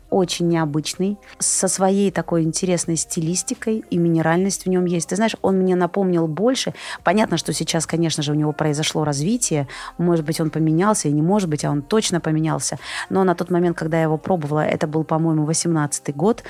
очень 0.09 0.47
необычный, 0.47 1.17
со 1.39 1.67
своей 1.67 2.11
такой 2.11 2.43
интересной 2.43 2.95
стилистикой, 2.95 3.83
и 3.89 3.97
минеральность 3.97 4.65
в 4.65 4.69
нем 4.69 4.85
есть. 4.85 5.09
Ты 5.09 5.15
знаешь, 5.15 5.35
он 5.41 5.57
мне 5.57 5.75
напомнил 5.75 6.27
больше. 6.27 6.73
Понятно, 7.03 7.37
что 7.37 7.53
сейчас, 7.53 7.85
конечно 7.85 8.23
же, 8.23 8.31
у 8.31 8.35
него 8.35 8.53
произошло 8.53 9.03
развитие. 9.03 9.67
Может 9.97 10.25
быть, 10.25 10.39
он 10.39 10.49
поменялся, 10.49 11.07
и 11.07 11.11
не 11.11 11.21
может 11.21 11.49
быть, 11.49 11.65
а 11.65 11.71
он 11.71 11.81
точно 11.81 12.19
поменялся. 12.19 12.77
Но 13.09 13.23
на 13.23 13.35
тот 13.35 13.49
момент, 13.49 13.77
когда 13.77 13.97
я 13.97 14.03
его 14.03 14.17
пробовала, 14.17 14.65
это 14.65 14.87
был, 14.87 15.03
по-моему, 15.03 15.45
18-й 15.45 16.13
год, 16.13 16.43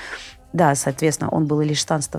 да, 0.52 0.74
соответственно, 0.74 1.30
он 1.30 1.46
был 1.46 1.60
или 1.60 1.74
16 1.74 2.10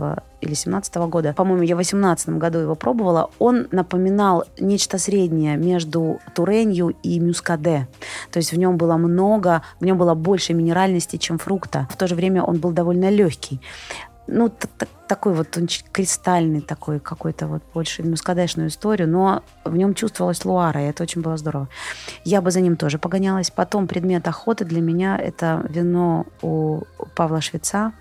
или 0.41 0.53
17 0.53 0.95
года. 0.95 1.33
По-моему, 1.33 1.63
я 1.63 1.75
в 1.75 1.79
18 1.79 2.29
году 2.29 2.59
его 2.59 2.75
пробовала. 2.75 3.31
Он 3.39 3.67
напоминал 3.71 4.45
нечто 4.59 4.99
среднее 4.99 5.57
между 5.57 6.19
туренью 6.35 6.95
и 7.01 7.19
мюскаде. 7.19 7.87
То 8.31 8.37
есть 8.37 8.53
в 8.53 8.57
нем 8.57 8.77
было 8.77 8.97
много, 8.97 9.63
в 9.79 9.85
нем 9.85 9.97
было 9.97 10.13
больше 10.13 10.53
минеральности, 10.53 11.17
чем 11.17 11.39
фрукта. 11.39 11.87
В 11.89 11.97
то 11.97 12.07
же 12.07 12.15
время 12.15 12.43
он 12.43 12.57
был 12.57 12.71
довольно 12.71 13.09
легкий. 13.09 13.59
Ну, 14.27 14.51
такой 15.07 15.33
вот 15.33 15.57
он 15.57 15.67
кристальный 15.91 16.61
такой 16.61 16.99
какой-то 16.99 17.47
вот 17.47 17.63
больше 17.73 18.03
мускадешную 18.03 18.69
историю, 18.69 19.09
но 19.09 19.41
в 19.65 19.75
нем 19.75 19.95
чувствовалась 19.95 20.45
луара, 20.45 20.83
и 20.83 20.85
это 20.85 21.01
очень 21.01 21.21
было 21.21 21.35
здорово. 21.35 21.67
Я 22.25 22.41
бы 22.41 22.51
за 22.51 22.61
ним 22.61 22.75
тоже 22.77 22.99
погонялась. 22.99 23.49
Потом 23.49 23.87
предмет 23.87 24.27
охоты 24.27 24.65
для 24.65 24.81
меня 24.81 25.17
это 25.17 25.65
вино 25.67 26.27
у 26.43 26.83
Павла 27.15 27.41
Швеца. 27.41 27.91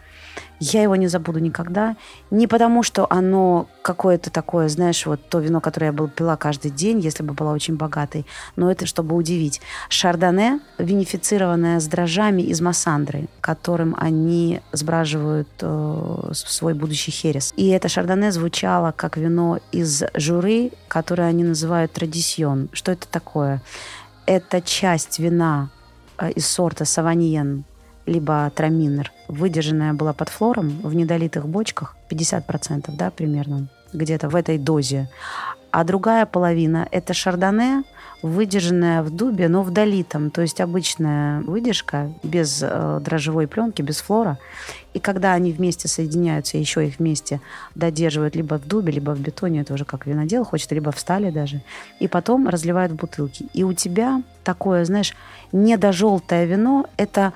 Я 0.60 0.82
его 0.82 0.96
не 0.96 1.06
забуду 1.08 1.38
никогда. 1.38 1.96
Не 2.30 2.46
потому, 2.46 2.82
что 2.82 3.06
оно 3.10 3.68
какое-то 3.82 4.30
такое, 4.30 4.68
знаешь, 4.68 5.06
вот 5.06 5.20
то 5.28 5.38
вино, 5.38 5.60
которое 5.60 5.86
я 5.86 5.92
бы 5.92 6.08
пила 6.08 6.36
каждый 6.36 6.70
день, 6.70 7.00
если 7.00 7.22
бы 7.22 7.32
была 7.34 7.52
очень 7.52 7.76
богатой, 7.76 8.26
но 8.56 8.70
это 8.70 8.86
чтобы 8.86 9.14
удивить. 9.14 9.60
Шардоне, 9.88 10.60
винифицированное 10.78 11.80
с 11.80 11.86
дрожжами 11.86 12.42
из 12.42 12.60
массандры, 12.60 13.28
которым 13.40 13.94
они 13.98 14.60
сбраживают 14.72 15.48
э, 15.60 16.30
свой 16.32 16.74
будущий 16.74 17.10
херес. 17.10 17.54
И 17.56 17.68
это 17.68 17.88
шардоне 17.88 18.32
звучало 18.32 18.92
как 18.92 19.16
вино 19.16 19.58
из 19.72 20.02
журы, 20.14 20.72
которое 20.88 21.28
они 21.28 21.44
называют 21.44 21.92
традисьон. 21.92 22.68
Что 22.72 22.92
это 22.92 23.06
такое? 23.08 23.62
Это 24.26 24.60
часть 24.60 25.18
вина 25.18 25.70
э, 26.18 26.32
из 26.32 26.46
сорта 26.46 26.84
саваньен, 26.84 27.64
либо 28.08 28.50
траминер, 28.54 29.12
выдержанная 29.28 29.92
была 29.92 30.12
под 30.12 30.30
флором 30.30 30.80
в 30.82 30.94
недолитых 30.94 31.46
бочках, 31.46 31.96
50%, 32.10 32.90
да, 32.96 33.10
примерно, 33.10 33.68
где-то 33.92 34.28
в 34.28 34.34
этой 34.34 34.58
дозе. 34.58 35.08
А 35.70 35.84
другая 35.84 36.24
половина– 36.26 36.88
это 36.90 37.12
шардоне, 37.12 37.84
выдержанная 38.22 39.02
в 39.02 39.10
дубе, 39.10 39.48
но 39.48 39.62
в 39.62 39.70
долитом, 39.70 40.30
то 40.30 40.40
есть 40.40 40.60
обычная 40.60 41.40
выдержка 41.42 42.10
без 42.22 42.60
э, 42.62 43.00
дрожжевой 43.04 43.46
пленки, 43.46 43.82
без 43.82 44.00
флора. 44.00 44.38
И 44.92 44.98
когда 44.98 45.34
они 45.34 45.52
вместе 45.52 45.86
соединяются, 45.86 46.58
еще 46.58 46.86
их 46.86 46.98
вместе 46.98 47.40
додерживают 47.74 48.34
либо 48.34 48.58
в 48.58 48.66
дубе, 48.66 48.92
либо 48.92 49.12
в 49.12 49.20
бетоне, 49.20 49.60
это 49.60 49.74
уже 49.74 49.84
как 49.84 50.06
винодел 50.06 50.44
хочет, 50.44 50.72
либо 50.72 50.90
в 50.90 50.98
стали 50.98 51.30
даже, 51.30 51.62
и 52.00 52.08
потом 52.08 52.48
разливают 52.48 52.92
в 52.92 52.96
бутылки. 52.96 53.46
И 53.52 53.62
у 53.62 53.72
тебя 53.72 54.22
такое, 54.42 54.84
знаешь, 54.84 55.14
недожелтое 55.52 56.44
вино– 56.46 56.86
это 56.96 57.32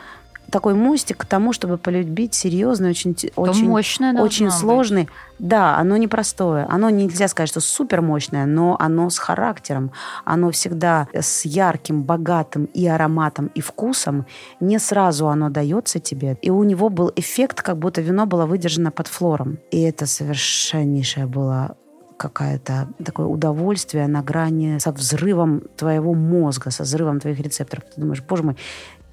такой 0.52 0.74
мостик 0.74 1.16
к 1.16 1.24
тому, 1.24 1.52
чтобы 1.52 1.78
полюбить 1.78 2.34
серьезный, 2.34 2.90
очень, 2.90 3.16
очень, 3.34 3.68
мощное 3.68 4.20
очень 4.20 4.50
сложный. 4.50 5.04
Быть. 5.04 5.12
Да, 5.38 5.78
оно 5.78 5.96
непростое. 5.96 6.66
Оно 6.68 6.90
нельзя 6.90 7.26
сказать, 7.26 7.48
что 7.48 7.60
супер 7.60 8.02
мощное, 8.02 8.46
но 8.46 8.76
оно 8.78 9.10
с 9.10 9.18
характером. 9.18 9.90
Оно 10.24 10.50
всегда 10.50 11.08
с 11.12 11.44
ярким, 11.44 12.02
богатым 12.02 12.66
и 12.66 12.86
ароматом, 12.86 13.46
и 13.46 13.60
вкусом. 13.60 14.26
Не 14.60 14.78
сразу 14.78 15.26
оно 15.26 15.50
дается 15.50 15.98
тебе. 15.98 16.36
И 16.42 16.50
у 16.50 16.62
него 16.62 16.90
был 16.90 17.10
эффект, 17.16 17.62
как 17.62 17.78
будто 17.78 18.00
вино 18.00 18.26
было 18.26 18.46
выдержано 18.46 18.92
под 18.92 19.08
флором. 19.08 19.58
И 19.72 19.80
это 19.80 20.06
совершеннейшее 20.06 21.26
было 21.26 21.76
какое-то 22.18 22.86
такое 23.04 23.26
удовольствие 23.26 24.06
на 24.06 24.22
грани 24.22 24.78
со 24.78 24.92
взрывом 24.92 25.62
твоего 25.76 26.14
мозга, 26.14 26.70
со 26.70 26.84
взрывом 26.84 27.18
твоих 27.18 27.40
рецепторов. 27.40 27.84
Ты 27.92 28.00
думаешь, 28.00 28.22
боже 28.22 28.44
мой, 28.44 28.56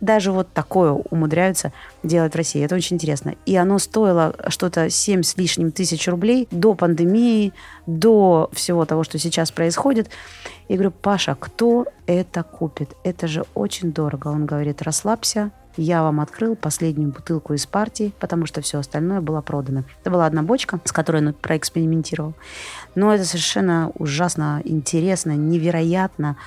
даже 0.02 0.32
вот 0.32 0.52
такое 0.54 0.92
умудряются 0.92 1.72
делать 2.04 2.34
в 2.34 2.38
России. 2.38 2.64
Это 2.64 2.76
очень 2.76 2.96
интересно. 2.96 3.36
И 3.46 3.56
оно 3.56 3.80
стоило 3.80 4.36
что-то 4.48 4.90
7 4.90 5.24
с 5.24 5.38
лишним 5.38 5.72
тысяч 5.72 6.08
рублей 6.08 6.48
до 6.52 6.74
пандемии, 6.74 7.54
до 7.86 8.50
всего 8.54 8.86
того, 8.86 9.04
что 9.04 9.18
сейчас 9.18 9.52
происходит. 9.52 10.10
И 10.68 10.74
говорю, 10.74 10.92
Паша, 10.92 11.36
кто 11.40 11.86
это 12.06 12.44
купит? 12.44 12.96
Это 13.04 13.28
же 13.28 13.46
очень 13.56 13.92
дорого. 13.92 14.28
Он 14.28 14.46
говорит, 14.46 14.82
расслабься, 14.82 15.52
я 15.78 16.04
вам 16.04 16.20
открыл 16.20 16.56
последнюю 16.56 17.12
бутылку 17.12 17.54
из 17.54 17.66
партии, 17.66 18.14
потому 18.20 18.46
что 18.46 18.62
все 18.62 18.80
остальное 18.80 19.22
было 19.22 19.42
продано. 19.42 19.84
Это 20.02 20.10
была 20.10 20.26
одна 20.26 20.44
бочка, 20.44 20.80
с 20.84 20.92
которой 20.92 21.26
он 21.26 21.34
проэкспериментировал. 21.34 22.34
Но 22.96 23.14
это 23.14 23.26
совершенно 23.26 23.92
ужасно 23.96 24.62
интересно, 24.64 25.32
невероятно 25.32 26.38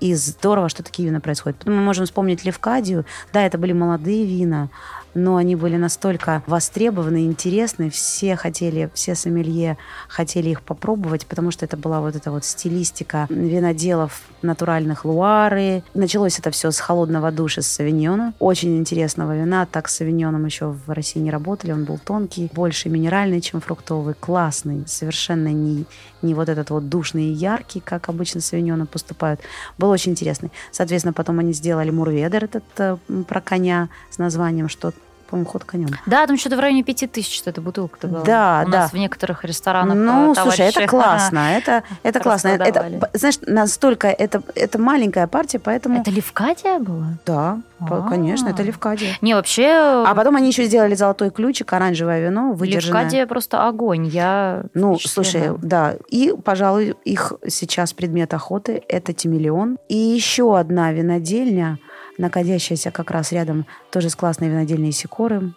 и 0.00 0.14
здорово, 0.14 0.68
что 0.68 0.82
такие 0.82 1.08
вина 1.08 1.20
происходят. 1.20 1.58
Потом 1.58 1.76
мы 1.76 1.82
можем 1.82 2.06
вспомнить 2.06 2.44
Левкадию. 2.44 3.04
Да, 3.32 3.44
это 3.44 3.58
были 3.58 3.72
молодые 3.72 4.24
вина, 4.26 4.70
но 5.14 5.36
они 5.36 5.56
были 5.56 5.76
настолько 5.76 6.42
востребованы, 6.46 7.24
интересны, 7.24 7.90
все 7.90 8.36
хотели, 8.36 8.90
все 8.94 9.14
сомелье 9.14 9.76
хотели 10.08 10.50
их 10.50 10.62
попробовать, 10.62 11.26
потому 11.26 11.50
что 11.50 11.64
это 11.64 11.76
была 11.76 12.00
вот 12.00 12.16
эта 12.16 12.30
вот 12.30 12.44
стилистика 12.44 13.26
виноделов 13.28 14.22
натуральных 14.42 15.04
луары. 15.04 15.82
Началось 15.94 16.38
это 16.38 16.50
все 16.50 16.70
с 16.70 16.78
холодного 16.78 17.30
душа 17.30 17.62
с 17.62 17.66
савиньона. 17.66 18.34
Очень 18.38 18.78
интересного 18.78 19.36
вина, 19.36 19.66
так 19.66 19.88
с 19.88 19.96
савиньоном 19.96 20.44
еще 20.46 20.66
в 20.66 20.90
России 20.90 21.20
не 21.20 21.30
работали, 21.30 21.72
он 21.72 21.84
был 21.84 21.98
тонкий, 21.98 22.50
больше 22.52 22.88
минеральный, 22.88 23.40
чем 23.40 23.60
фруктовый, 23.60 24.14
классный, 24.14 24.84
совершенно 24.86 25.48
не, 25.48 25.84
не 26.22 26.34
вот 26.34 26.48
этот 26.48 26.70
вот 26.70 26.88
душный 26.88 27.24
и 27.24 27.32
яркий, 27.32 27.80
как 27.80 28.08
обычно 28.08 28.40
савиньоны 28.40 28.86
поступают. 28.86 29.40
Был 29.78 29.90
очень 29.90 30.12
интересный. 30.12 30.50
Соответственно, 30.70 31.12
потом 31.12 31.38
они 31.38 31.52
сделали 31.52 31.90
мурведер 31.90 32.44
этот 32.44 32.64
э, 32.78 32.96
про 33.26 33.40
коня 33.40 33.88
с 34.10 34.18
названием, 34.18 34.68
что 34.68 34.92
по-моему, 35.30 35.48
ход 35.48 35.64
конем. 35.64 35.88
Да, 36.06 36.26
там 36.26 36.36
что-то 36.36 36.56
в 36.56 36.60
районе 36.60 36.82
пяти 36.82 37.06
тысяч 37.06 37.38
что 37.38 37.50
эта 37.50 37.60
бутылка-то 37.60 38.08
была. 38.08 38.22
Да, 38.24 38.64
У 38.66 38.70
да. 38.70 38.78
нас 38.80 38.92
в 38.92 38.96
некоторых 38.96 39.44
ресторанах 39.44 39.94
Ну, 39.96 40.32
э, 40.32 40.34
слушай, 40.34 40.66
это 40.66 40.86
классно, 40.88 41.52
это, 41.56 41.84
это 42.02 42.20
классно. 42.20 42.48
Это, 42.48 43.08
знаешь, 43.14 43.38
настолько, 43.46 44.08
это, 44.08 44.42
это 44.54 44.78
маленькая 44.78 45.26
партия, 45.26 45.58
поэтому... 45.58 46.00
Это 46.00 46.10
Левкадия 46.10 46.78
была? 46.78 47.14
Да, 47.24 47.58
по- 47.78 48.04
А. 48.04 48.08
конечно, 48.08 48.48
это 48.48 48.62
Левкадия. 48.62 49.16
Не, 49.20 49.34
вообще... 49.34 49.66
А 50.06 50.14
потом 50.14 50.36
они 50.36 50.48
еще 50.48 50.64
сделали 50.64 50.94
золотой 50.94 51.30
ключик, 51.30 51.72
оранжевое 51.72 52.20
вино, 52.20 52.52
выдержанное. 52.52 53.02
Левкадия 53.02 53.26
просто 53.26 53.66
огонь. 53.66 54.06
Я 54.06 54.64
Ну, 54.74 54.98
слушай, 54.98 55.52
да. 55.62 55.94
И, 56.08 56.34
пожалуй, 56.44 56.96
их 57.04 57.32
сейчас 57.48 57.92
предмет 57.92 58.34
охоты– 58.34 58.82
это 58.88 59.12
Тимиллион. 59.12 59.78
И 59.88 59.96
еще 59.96 60.58
одна 60.58 60.92
винодельня, 60.92 61.78
находящаяся 62.18 62.90
как 62.90 63.10
раз 63.10 63.32
рядом 63.32 63.66
тоже 63.90 64.10
с 64.10 64.16
классной 64.16 64.48
винодельней 64.48 64.92
Сикоры. 64.92 65.52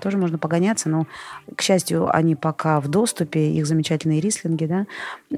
Тоже 0.00 0.18
можно 0.18 0.38
погоняться, 0.38 0.88
но, 0.88 1.06
к 1.54 1.62
счастью, 1.62 2.14
они 2.14 2.34
пока 2.34 2.80
в 2.80 2.88
доступе, 2.88 3.50
их 3.50 3.66
замечательные 3.66 4.20
рислинги, 4.20 4.66
да. 4.66 4.86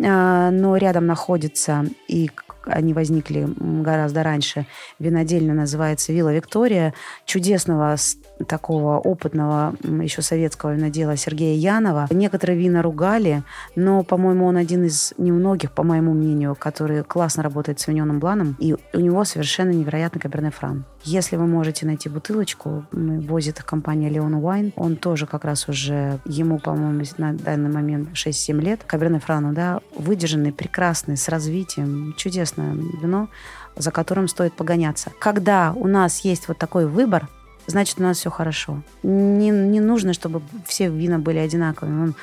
А, 0.05 0.51
Но 0.51 0.77
рядом 0.77 1.07
находится 1.07 1.87
и 2.07 2.31
они 2.69 2.93
возникли 2.93 3.49
гораздо 3.57 4.23
раньше. 4.23 4.67
Винодельня 4.99 5.55
называется 5.55 6.13
«Вилла 6.13 6.35
Виктория». 6.35 6.95
Чудесного 7.25 7.97
такого 8.47 8.99
опытного 8.99 9.75
еще 9.83 10.23
советского 10.23 10.75
винодела 10.75 11.17
Сергея 11.17 11.57
Янова. 11.57 12.07
Некоторые 12.11 12.59
вина 12.59 12.83
ругали, 12.83 13.43
но, 13.77 14.03
по-моему, 14.03 14.47
он 14.47 14.57
один 14.57 14.85
из 14.85 15.15
немногих, 15.19 15.73
по 15.73 15.83
моему 15.83 16.13
мнению, 16.13 16.55
который 16.55 17.03
классно 17.05 17.43
работает 17.43 17.81
с 17.81 17.89
виненым 17.89 18.21
бланом. 18.21 18.57
И 18.59 18.77
у 18.93 19.01
него 19.01 19.25
совершенно 19.25 19.71
невероятный 19.71 20.21
каберне 20.21 20.51
фран. 20.51 20.85
Если 21.05 21.37
вы 21.37 21.47
можете 21.47 21.87
найти 21.87 22.09
бутылочку, 22.09 22.85
возит 22.93 23.63
компания 23.63 24.09
Леон 24.11 24.37
Wine. 24.37 24.73
Он 24.77 24.97
тоже 24.97 25.27
как 25.27 25.45
раз 25.45 25.69
уже, 25.69 26.19
ему, 26.25 26.59
по-моему, 26.59 27.05
на 27.19 27.33
данный 27.33 27.71
момент 27.71 28.11
6-7 28.13 28.61
лет. 28.61 28.81
Каберне 28.85 29.21
франу, 29.21 29.53
да, 29.53 29.81
выдержанный, 29.97 30.53
прекрасный, 30.53 31.17
с 31.17 31.29
развитием. 31.29 32.15
Чудесное 32.17 32.75
вино, 32.75 33.29
за 33.77 33.91
которым 33.91 34.29
стоит 34.29 34.55
погоняться. 34.55 35.11
Когда 35.21 35.73
у 35.75 35.87
нас 35.87 36.21
есть 36.21 36.49
вот 36.49 36.59
такой 36.59 36.87
выбор, 36.87 37.29
значит, 37.69 38.01
у 38.01 38.03
нас 38.03 38.19
все 38.19 38.31
хорошо. 38.31 38.83
Не, 39.03 39.51
не 39.51 39.81
нужно, 39.81 40.13
чтобы 40.13 40.43
все 40.67 40.89
вина 40.89 41.19
были 41.19 41.39
одинаковыми. 41.39 42.15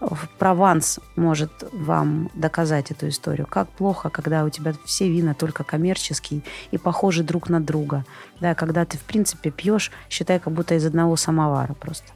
Он, 0.00 0.18
Прованс 0.38 0.98
может 1.16 1.52
вам 1.72 2.30
доказать 2.34 2.90
эту 2.90 3.08
историю. 3.08 3.46
Как 3.46 3.68
плохо, 3.68 4.08
когда 4.10 4.44
у 4.44 4.50
тебя 4.50 4.74
все 4.84 5.08
вина 5.08 5.34
только 5.34 5.62
коммерческие 5.62 6.42
и 6.72 6.78
похожи 6.78 7.22
друг 7.22 7.48
на 7.48 7.60
друга. 7.60 8.04
Да, 8.40 8.54
когда 8.54 8.84
ты, 8.84 8.98
в 8.98 9.02
принципе, 9.02 9.50
пьешь, 9.50 9.92
считай, 10.10 10.40
как 10.40 10.52
будто 10.52 10.74
из 10.74 10.84
одного 10.84 11.16
самовара 11.16 11.74
просто. 11.74 12.12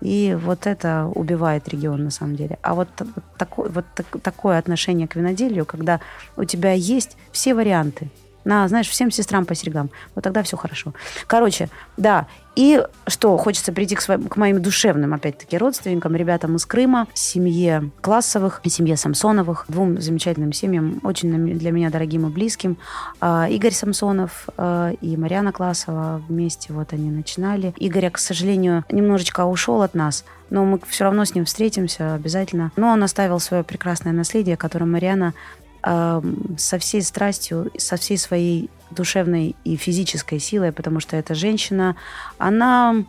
И 0.00 0.38
вот 0.40 0.66
это 0.66 1.10
убивает 1.12 1.68
регион 1.68 2.04
на 2.04 2.10
самом 2.10 2.36
деле. 2.36 2.58
А 2.62 2.74
вот, 2.74 2.88
вот 3.00 3.24
такое, 3.36 3.68
вот 3.68 3.84
так- 3.94 4.20
такое 4.22 4.58
отношение 4.58 5.08
к 5.08 5.16
виноделию, 5.16 5.66
когда 5.66 6.00
у 6.36 6.44
тебя 6.44 6.72
есть 6.72 7.16
все 7.32 7.52
варианты, 7.54 8.08
на, 8.48 8.66
знаешь, 8.66 8.88
всем 8.88 9.10
сестрам 9.10 9.44
по 9.44 9.54
серьгам. 9.54 9.90
Вот 10.14 10.24
тогда 10.24 10.42
все 10.42 10.56
хорошо. 10.56 10.94
Короче, 11.26 11.68
да. 11.98 12.26
И 12.56 12.82
что, 13.06 13.36
хочется 13.36 13.72
прийти 13.72 13.94
к, 13.94 14.00
своим, 14.00 14.26
к 14.26 14.36
моим 14.36 14.60
душевным, 14.60 15.14
опять-таки, 15.14 15.56
родственникам, 15.58 16.16
ребятам 16.16 16.56
из 16.56 16.66
Крыма, 16.66 17.06
семье 17.14 17.90
Классовых 18.00 18.60
семье 18.64 18.96
Самсоновых, 18.96 19.66
двум 19.68 20.00
замечательным 20.00 20.52
семьям, 20.52 21.00
очень 21.04 21.58
для 21.58 21.70
меня 21.70 21.90
дорогим 21.90 22.26
и 22.26 22.30
близким. 22.30 22.78
А, 23.20 23.48
Игорь 23.48 23.72
Самсонов 23.72 24.48
а, 24.56 24.92
и 25.00 25.16
Марьяна 25.16 25.52
Классова 25.52 26.22
вместе 26.28 26.72
вот 26.72 26.92
они 26.92 27.10
начинали. 27.10 27.74
Игорь, 27.76 28.10
к 28.10 28.18
сожалению, 28.18 28.84
немножечко 28.90 29.44
ушел 29.44 29.82
от 29.82 29.94
нас, 29.94 30.24
но 30.50 30.64
мы 30.64 30.80
все 30.88 31.04
равно 31.04 31.24
с 31.24 31.34
ним 31.34 31.44
встретимся 31.44 32.14
обязательно. 32.14 32.72
Но 32.76 32.88
он 32.88 33.02
оставил 33.02 33.40
свое 33.40 33.62
прекрасное 33.62 34.12
наследие, 34.12 34.56
которое 34.56 34.86
Марьяна 34.86 35.34
со 35.82 36.78
всей 36.78 37.02
страстью, 37.02 37.70
со 37.78 37.96
всей 37.96 38.18
своей 38.18 38.70
душевной 38.90 39.54
и 39.64 39.76
физической 39.76 40.38
силой, 40.38 40.72
потому 40.72 41.00
что 41.00 41.16
эта 41.16 41.34
женщина, 41.34 41.96
она 42.38 43.04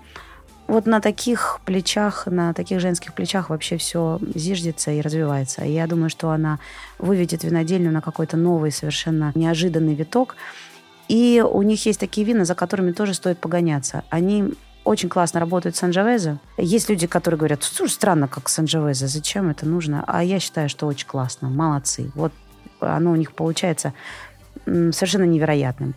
вот 0.68 0.86
на 0.86 1.02
таких 1.02 1.62
плечах, 1.66 2.28
на 2.28 2.54
таких 2.54 2.80
женских 2.80 3.14
плечах 3.14 3.50
вообще 3.50 3.78
все 3.78 4.20
зиждется 4.36 4.92
и 4.92 5.02
развивается. 5.02 5.64
И 5.64 5.72
я 5.72 5.88
думаю, 5.88 6.10
что 6.12 6.30
она 6.30 6.60
выведет 7.00 7.44
винодельню 7.44 7.92
на 7.92 8.02
какой-то 8.02 8.38
новый, 8.38 8.72
совершенно 8.72 9.32
неожиданный 9.34 9.96
виток. 9.96 10.36
И 11.08 11.44
у 11.44 11.64
них 11.64 11.84
есть 11.88 12.00
такие 12.00 12.26
вина, 12.26 12.46
за 12.46 12.54
которыми 12.54 12.92
тоже 12.92 13.16
стоит 13.16 13.40
погоняться. 13.40 14.04
Они 14.12 14.54
очень 14.84 15.10
классно 15.10 15.40
работают 15.40 15.76
с 15.76 15.80
Санджавезе. 15.80 16.38
Есть 16.58 16.88
люди, 16.88 17.08
которые 17.08 17.40
говорят, 17.40 17.64
слушай, 17.64 17.94
странно, 17.94 18.28
как 18.28 18.48
Санджавезе, 18.48 19.08
зачем 19.08 19.50
это 19.50 19.66
нужно? 19.66 20.04
А 20.06 20.24
я 20.24 20.40
считаю, 20.40 20.70
что 20.70 20.86
очень 20.86 21.08
классно, 21.08 21.50
молодцы. 21.50 22.12
Вот 22.14 22.32
оно 22.80 23.12
у 23.12 23.16
них 23.16 23.34
получается 23.34 23.94
совершенно 24.66 25.24
невероятным. 25.24 25.96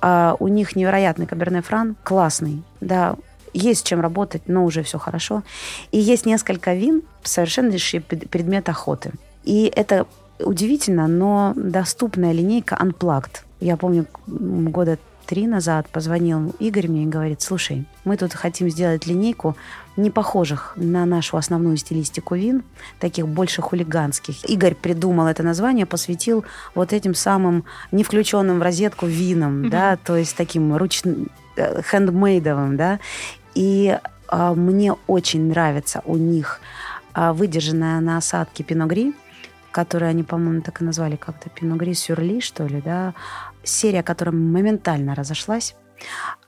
А 0.00 0.36
у 0.38 0.48
них 0.48 0.76
невероятный 0.76 1.26
Каберне 1.26 1.62
Фран, 1.62 1.96
классный, 2.02 2.62
да, 2.80 3.16
есть 3.52 3.86
чем 3.86 4.00
работать, 4.00 4.42
но 4.46 4.64
уже 4.64 4.82
все 4.82 4.98
хорошо. 4.98 5.42
И 5.92 5.98
есть 5.98 6.26
несколько 6.26 6.74
вин, 6.74 7.02
совершеннейший 7.22 8.00
пред- 8.00 8.28
предмет 8.28 8.68
охоты. 8.68 9.12
И 9.44 9.72
это 9.74 10.06
удивительно, 10.40 11.06
но 11.06 11.52
доступная 11.56 12.32
линейка 12.32 12.76
Unplugged. 12.80 13.42
Я 13.60 13.76
помню, 13.76 14.06
года 14.26 14.98
три 15.24 15.46
назад 15.46 15.88
позвонил 15.88 16.54
Игорь 16.58 16.88
мне 16.88 17.04
и 17.04 17.06
говорит, 17.06 17.42
слушай, 17.42 17.86
мы 18.04 18.16
тут 18.16 18.34
хотим 18.34 18.70
сделать 18.70 19.06
линейку 19.06 19.56
не 19.96 20.10
похожих 20.10 20.72
на 20.76 21.06
нашу 21.06 21.36
основную 21.36 21.76
стилистику 21.76 22.34
вин, 22.34 22.64
таких 22.98 23.28
больше 23.28 23.62
хулиганских. 23.62 24.48
Игорь 24.48 24.74
придумал 24.74 25.26
это 25.26 25.42
название, 25.42 25.86
посвятил 25.86 26.44
вот 26.74 26.92
этим 26.92 27.14
самым 27.14 27.64
не 27.92 28.04
включенным 28.04 28.58
в 28.58 28.62
розетку 28.62 29.06
винам, 29.06 29.70
да, 29.70 29.96
то 29.96 30.16
есть 30.16 30.36
таким 30.36 30.76
ручным, 30.76 31.28
э, 31.56 31.82
хендмейдовым, 31.82 32.76
да. 32.76 32.98
И 33.54 33.96
а, 34.28 34.54
мне 34.54 34.94
очень 35.06 35.48
нравится 35.48 36.02
у 36.04 36.16
них 36.16 36.60
а, 37.12 37.32
выдержанная 37.32 38.00
на 38.00 38.16
осадке 38.16 38.64
пиногри, 38.64 39.14
которую 39.70 40.10
они, 40.10 40.22
по-моему, 40.22 40.62
так 40.62 40.80
и 40.80 40.84
назвали 40.84 41.16
как-то 41.16 41.50
пиногри 41.50 41.94
сюрли, 41.94 42.40
что 42.40 42.66
ли, 42.66 42.80
да. 42.80 43.14
Серия, 43.64 44.02
которая 44.02 44.34
моментально 44.34 45.14
разошлась. 45.14 45.74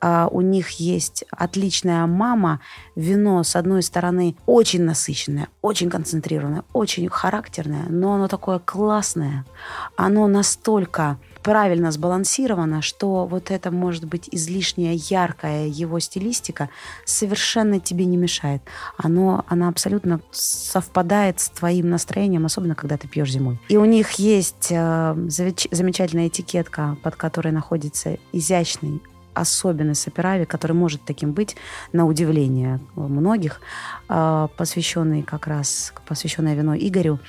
А, 0.01 0.29
у 0.31 0.41
них 0.41 0.71
есть 0.81 1.25
отличная 1.31 2.07
мама. 2.07 2.61
Вино, 2.95 3.43
с 3.43 3.57
одной 3.57 3.83
стороны, 3.83 4.37
очень 4.47 4.83
насыщенное, 4.83 5.49
очень 5.63 5.91
концентрированное, 5.91 6.65
очень 6.73 7.09
характерное, 7.09 7.87
но 7.89 8.15
оно 8.15 8.29
такое 8.29 8.59
классное. 8.59 9.45
Оно 9.97 10.27
настолько 10.27 11.19
правильно 11.47 11.93
сбалансировано, 11.93 12.83
что 12.83 13.25
вот 13.25 13.53
это 13.53 13.71
может 13.71 14.05
быть 14.05 14.29
излишняя 14.33 14.95
яркая 14.95 15.69
его 15.69 16.01
стилистика 16.01 16.71
совершенно 17.05 17.79
тебе 17.79 18.05
не 18.05 18.17
мешает. 18.17 18.63
Оно, 18.97 19.45
она 19.47 19.69
абсолютно 19.69 20.21
совпадает 20.33 21.39
с 21.39 21.51
твоим 21.51 21.89
настроением, 21.89 22.47
особенно 22.47 22.75
когда 22.75 22.97
ты 22.97 23.07
пьешь 23.07 23.31
зимой. 23.31 23.61
И 23.69 23.77
у 23.77 23.85
них 23.85 24.11
есть 24.15 24.73
э, 24.73 24.75
замеч- 24.75 25.69
замечательная 25.71 26.27
этикетка, 26.27 26.97
под 27.05 27.15
которой 27.15 27.53
находится 27.53 28.19
изящный 28.33 29.01
особенный 29.33 29.95
саперави, 29.95 30.47
который 30.47 30.73
может 30.73 31.03
таким 31.05 31.33
быть, 31.33 31.57
на 31.93 32.07
удивление 32.07 32.81
многих, 32.97 33.61
а, 34.09 34.49
посвященный 34.57 35.23
как 35.23 35.47
раз, 35.47 35.93
посвященное 36.09 36.55
вино 36.55 36.75
Игорю. 36.75 37.21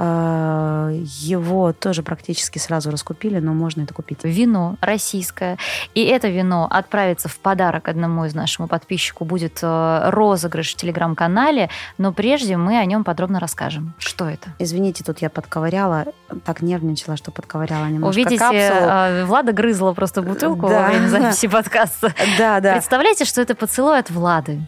А, 0.00 0.90
его 0.92 1.72
тоже 1.72 2.04
практически 2.04 2.58
сразу 2.58 2.92
раскупили, 2.92 3.40
но 3.40 3.52
можно 3.52 3.82
это 3.82 3.92
купить. 3.92 4.20
Вино 4.22 4.76
российское. 4.80 5.58
И 5.92 6.04
это 6.04 6.28
вино 6.28 6.68
отправится 6.70 7.28
в 7.28 7.36
подарок 7.40 7.88
одному 7.88 8.24
из 8.24 8.32
нашему 8.32 8.68
подписчику. 8.68 9.24
Будет 9.24 9.58
э, 9.60 10.10
розыгрыш 10.10 10.74
в 10.74 10.76
телеграм-канале, 10.76 11.68
но 11.98 12.12
прежде 12.12 12.56
мы 12.56 12.78
о 12.78 12.84
нем 12.84 13.02
подробно 13.02 13.40
расскажем. 13.40 13.92
Что 13.98 14.28
это? 14.28 14.50
Извините, 14.60 15.02
тут 15.02 15.18
я 15.18 15.30
подковыряла, 15.30 16.04
так 16.44 16.62
нервничала, 16.62 17.16
что 17.16 17.32
подковыряла 17.32 17.86
немножко 17.86 18.20
Увидите, 18.20 18.38
капсулу. 18.38 18.88
Э, 18.88 19.24
Влада 19.24 19.52
грызла 19.52 19.94
просто 19.94 20.22
бутылку 20.22 20.68
да. 20.68 20.82
во 20.82 20.88
время 20.90 21.08
записи 21.08 21.48
подкаста. 21.48 22.14
Да, 22.38 22.60
да. 22.60 22.74
Представляете, 22.74 23.24
что 23.24 23.40
это 23.40 23.56
поцелуй 23.56 23.98
от 23.98 24.10
Влады, 24.10 24.60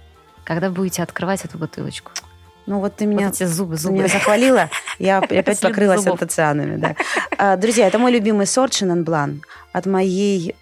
когда 0.42 0.70
будете 0.70 1.04
открывать 1.04 1.44
эту 1.44 1.56
бутылочку? 1.56 2.10
Ну 2.66 2.80
вот 2.80 2.96
ты 2.96 3.06
меня, 3.06 3.26
вот 3.26 3.34
эти 3.34 3.44
зубы, 3.44 3.76
зубы. 3.76 3.94
меня 3.94 4.08
захвалила, 4.08 4.70
я 4.98 5.18
опять 5.18 5.60
покрылась 5.60 6.06
антоцианами. 6.06 6.76
Да. 6.76 6.96
А, 7.38 7.56
друзья, 7.56 7.86
это 7.86 7.98
мой 7.98 8.12
любимый 8.12 8.46
сорт 8.46 8.74
Шинан 8.74 9.04
Блан 9.04 9.42
от 9.72 9.86
моей 9.86 10.54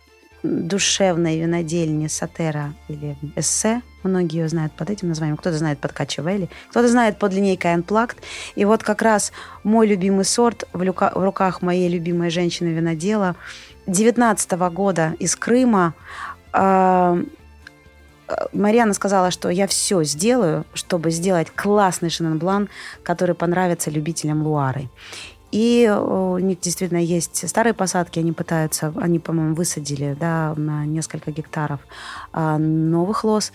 душевной 0.43 1.41
винодельни 1.41 2.07
Сатера 2.07 2.75
или 2.89 3.17
Эссе. 3.37 3.83
Многие 4.03 4.39
ее 4.39 4.49
знают 4.49 4.73
под 4.73 4.91
этим 4.91 5.09
названием. 5.09 5.37
Кто-то 5.37 5.59
знает 5.59 5.79
под 5.81 5.93
Качевелли, 5.93 6.49
кто-то 6.71 6.89
знает 6.89 7.19
под 7.19 7.33
линейкой 7.33 7.75
Unplugged. 7.75 8.17
И 8.55 8.65
вот 8.65 8.83
как 8.83 9.03
раз 9.03 9.33
мой 9.65 9.87
любимый 9.87 10.25
сорт 10.25 10.69
в, 10.73 10.83
люка, 10.83 11.11
в 11.15 11.23
руках 11.23 11.63
моей 11.63 11.89
любимой 11.89 12.31
женщины-винодела 12.31 13.35
19 13.87 14.53
-го 14.53 14.71
года 14.71 15.15
из 15.19 15.35
Крыма. 15.35 15.95
А, 16.53 17.19
Марьяна 18.53 18.95
сказала, 18.95 19.31
что 19.31 19.49
я 19.49 19.67
все 19.67 20.03
сделаю, 20.05 20.65
чтобы 20.75 21.11
сделать 21.11 21.49
классный 21.55 22.11
Шиненблан, 22.11 22.69
который 23.03 23.35
понравится 23.35 23.91
любителям 23.91 24.47
Луары. 24.47 24.89
И 25.51 25.91
у 25.91 26.37
них 26.39 26.61
действительно 26.61 26.99
есть 26.99 27.49
старые 27.49 27.73
посадки, 27.73 28.19
они 28.19 28.33
пытаются, 28.33 28.93
они, 29.01 29.19
по-моему, 29.19 29.55
высадили 29.55 30.15
да, 30.19 30.53
на 30.57 30.85
несколько 30.85 31.31
гектаров 31.31 31.81
а, 32.33 32.59
новых 32.59 33.25
лоз. 33.25 33.53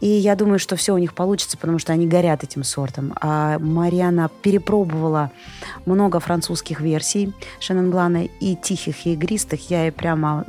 И 0.00 0.08
я 0.08 0.36
думаю, 0.36 0.58
что 0.58 0.76
все 0.76 0.94
у 0.94 0.98
них 0.98 1.14
получится, 1.14 1.56
потому 1.56 1.78
что 1.78 1.92
они 1.92 2.06
горят 2.06 2.44
этим 2.44 2.64
сортом. 2.64 3.14
А 3.20 3.58
Мариана 3.58 4.30
перепробовала 4.42 5.30
много 5.86 6.20
французских 6.20 6.80
версий 6.80 7.32
Шеннон 7.60 7.90
Блана 7.90 8.24
и 8.24 8.56
тихих, 8.56 9.06
и 9.06 9.14
игристых. 9.14 9.70
Я 9.70 9.84
ей 9.84 9.92
прямо 9.92 10.44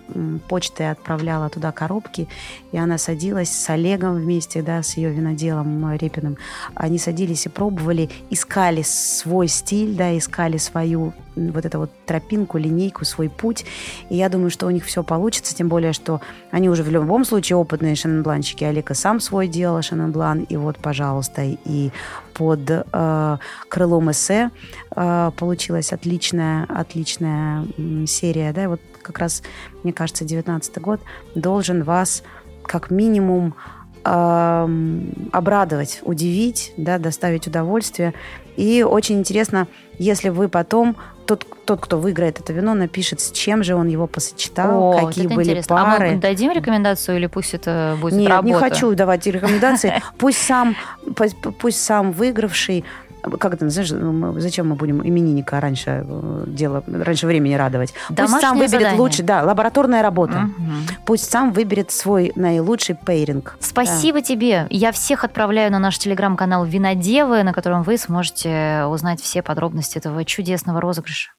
почтой 0.50 0.92
отправляла 0.92 1.50
туда 1.50 1.72
коробки, 1.72 2.28
и 2.72 2.78
она 2.78 2.98
садилась 2.98 3.50
с 3.50 3.70
Олегом 3.70 4.16
вместе, 4.16 4.62
да, 4.62 4.84
с 4.84 4.98
ее 4.98 5.12
виноделом 5.12 5.94
Репиным. 5.96 6.38
Они 6.74 6.98
садились 6.98 7.46
и 7.46 7.50
пробовали, 7.50 8.10
искали 8.30 8.82
свой 8.84 9.48
стиль, 9.48 9.96
да, 9.96 10.18
искали 10.18 10.58
свою 10.58 11.14
вот 11.36 11.66
эту 11.66 11.80
вот 11.80 11.92
тропинку, 12.06 12.58
линейку, 12.58 13.06
свой 13.06 13.30
путь. 13.30 13.66
И 14.10 14.16
я 14.16 14.30
думаю, 14.30 14.50
что 14.50 14.68
у 14.68 14.70
них 14.70 14.86
все 14.86 15.04
получится, 15.04 15.56
тем 15.56 15.68
более, 15.68 15.94
что 15.94 16.22
они 16.52 16.70
уже 16.70 16.84
в 16.84 16.90
любом 16.90 17.26
случае 17.26 17.58
опытные 17.58 17.96
шеннонбланщики. 17.96 18.64
Олег 18.64 18.92
и 18.92 18.94
сам 18.94 19.20
свой 19.20 19.48
делал 19.48 19.82
шеннонблан, 19.82 20.40
и 20.40 20.58
вот, 20.58 20.78
пожалуйста, 20.78 21.44
и 21.44 21.92
под 22.34 22.62
э, 22.70 23.38
крылом 23.70 24.12
эссе 24.12 24.52
э, 24.96 25.32
получилась 25.38 25.94
отличная, 25.94 26.66
отличная 26.66 27.66
серия, 28.08 28.52
да, 28.54 28.64
и 28.64 28.68
вот 28.68 28.82
как 29.02 29.20
раз, 29.20 29.44
мне 29.84 29.94
кажется, 29.94 30.26
19 30.26 30.80
год 30.80 31.00
должен 31.36 31.84
вас 31.84 32.24
как 32.64 32.90
минимум 32.90 33.54
обрадовать, 34.06 36.02
удивить, 36.04 36.74
да, 36.78 37.00
доставить 37.00 37.48
удовольствие. 37.48 38.14
И 38.58 38.84
очень 38.84 39.20
интересно, 39.20 39.68
если 39.98 40.30
вы 40.30 40.50
потом 40.50 40.96
тот, 41.26 41.46
тот, 41.66 41.82
кто 41.82 41.98
выиграет 41.98 42.40
это 42.40 42.54
вино, 42.54 42.74
напишет, 42.74 43.20
с 43.20 43.32
чем 43.32 43.64
же 43.64 43.76
он 43.76 43.88
его 43.88 44.08
посочетал, 44.08 44.94
О, 44.94 45.08
какие 45.08 45.28
были 45.28 45.48
интересно. 45.50 45.76
пары. 45.76 46.10
А 46.10 46.12
мы 46.14 46.20
дадим 46.20 46.52
рекомендацию 46.52 47.18
или 47.18 47.28
пусть 47.28 47.54
это 47.54 47.98
будет 48.00 48.14
Нет, 48.14 48.30
работа? 48.30 48.48
не 48.48 48.54
хочу 48.54 48.94
давать 48.94 49.26
рекомендации. 49.26 50.02
Пусть 50.18 50.38
сам, 50.38 50.76
пусть 51.60 51.84
сам 51.84 52.12
выигравший 52.12 52.86
как 53.40 53.54
это, 53.54 53.70
знаешь, 53.70 53.92
ну, 53.92 54.40
зачем 54.40 54.70
мы 54.70 54.76
будем 54.76 55.06
именинника 55.06 55.60
раньше 55.60 56.06
э, 56.08 56.44
дело, 56.48 56.84
раньше 56.88 57.28
времени 57.28 57.54
радовать? 57.54 57.94
Домашнее 58.10 58.28
Пусть 58.28 58.42
сам 58.42 58.58
выберет 58.58 58.72
задание. 58.72 59.00
лучше, 59.00 59.24
да, 59.24 59.44
лабораторная 59.44 60.02
работа. 60.02 60.50
Угу. 60.58 60.72
Пусть 61.06 61.30
сам 61.30 61.52
выберет 61.52 61.92
свой 61.92 62.32
наилучший 62.36 62.96
пейринг. 62.96 63.58
Спасибо 63.60 64.20
да. 64.20 64.26
тебе. 64.26 64.68
Я 64.70 64.92
всех 64.92 65.24
отправляю 65.24 65.72
на 65.72 65.80
наш 65.80 65.98
телеграм-канал 65.98 66.66
Винодевы, 66.66 67.44
на 67.44 67.54
котором 67.54 67.84
вы 67.84 67.98
сможете 67.98 68.86
узнать 68.90 69.22
все 69.22 69.42
подробности 69.42 69.98
этого 69.98 70.26
чудесного 70.26 70.82
розыгрыша. 70.82 71.32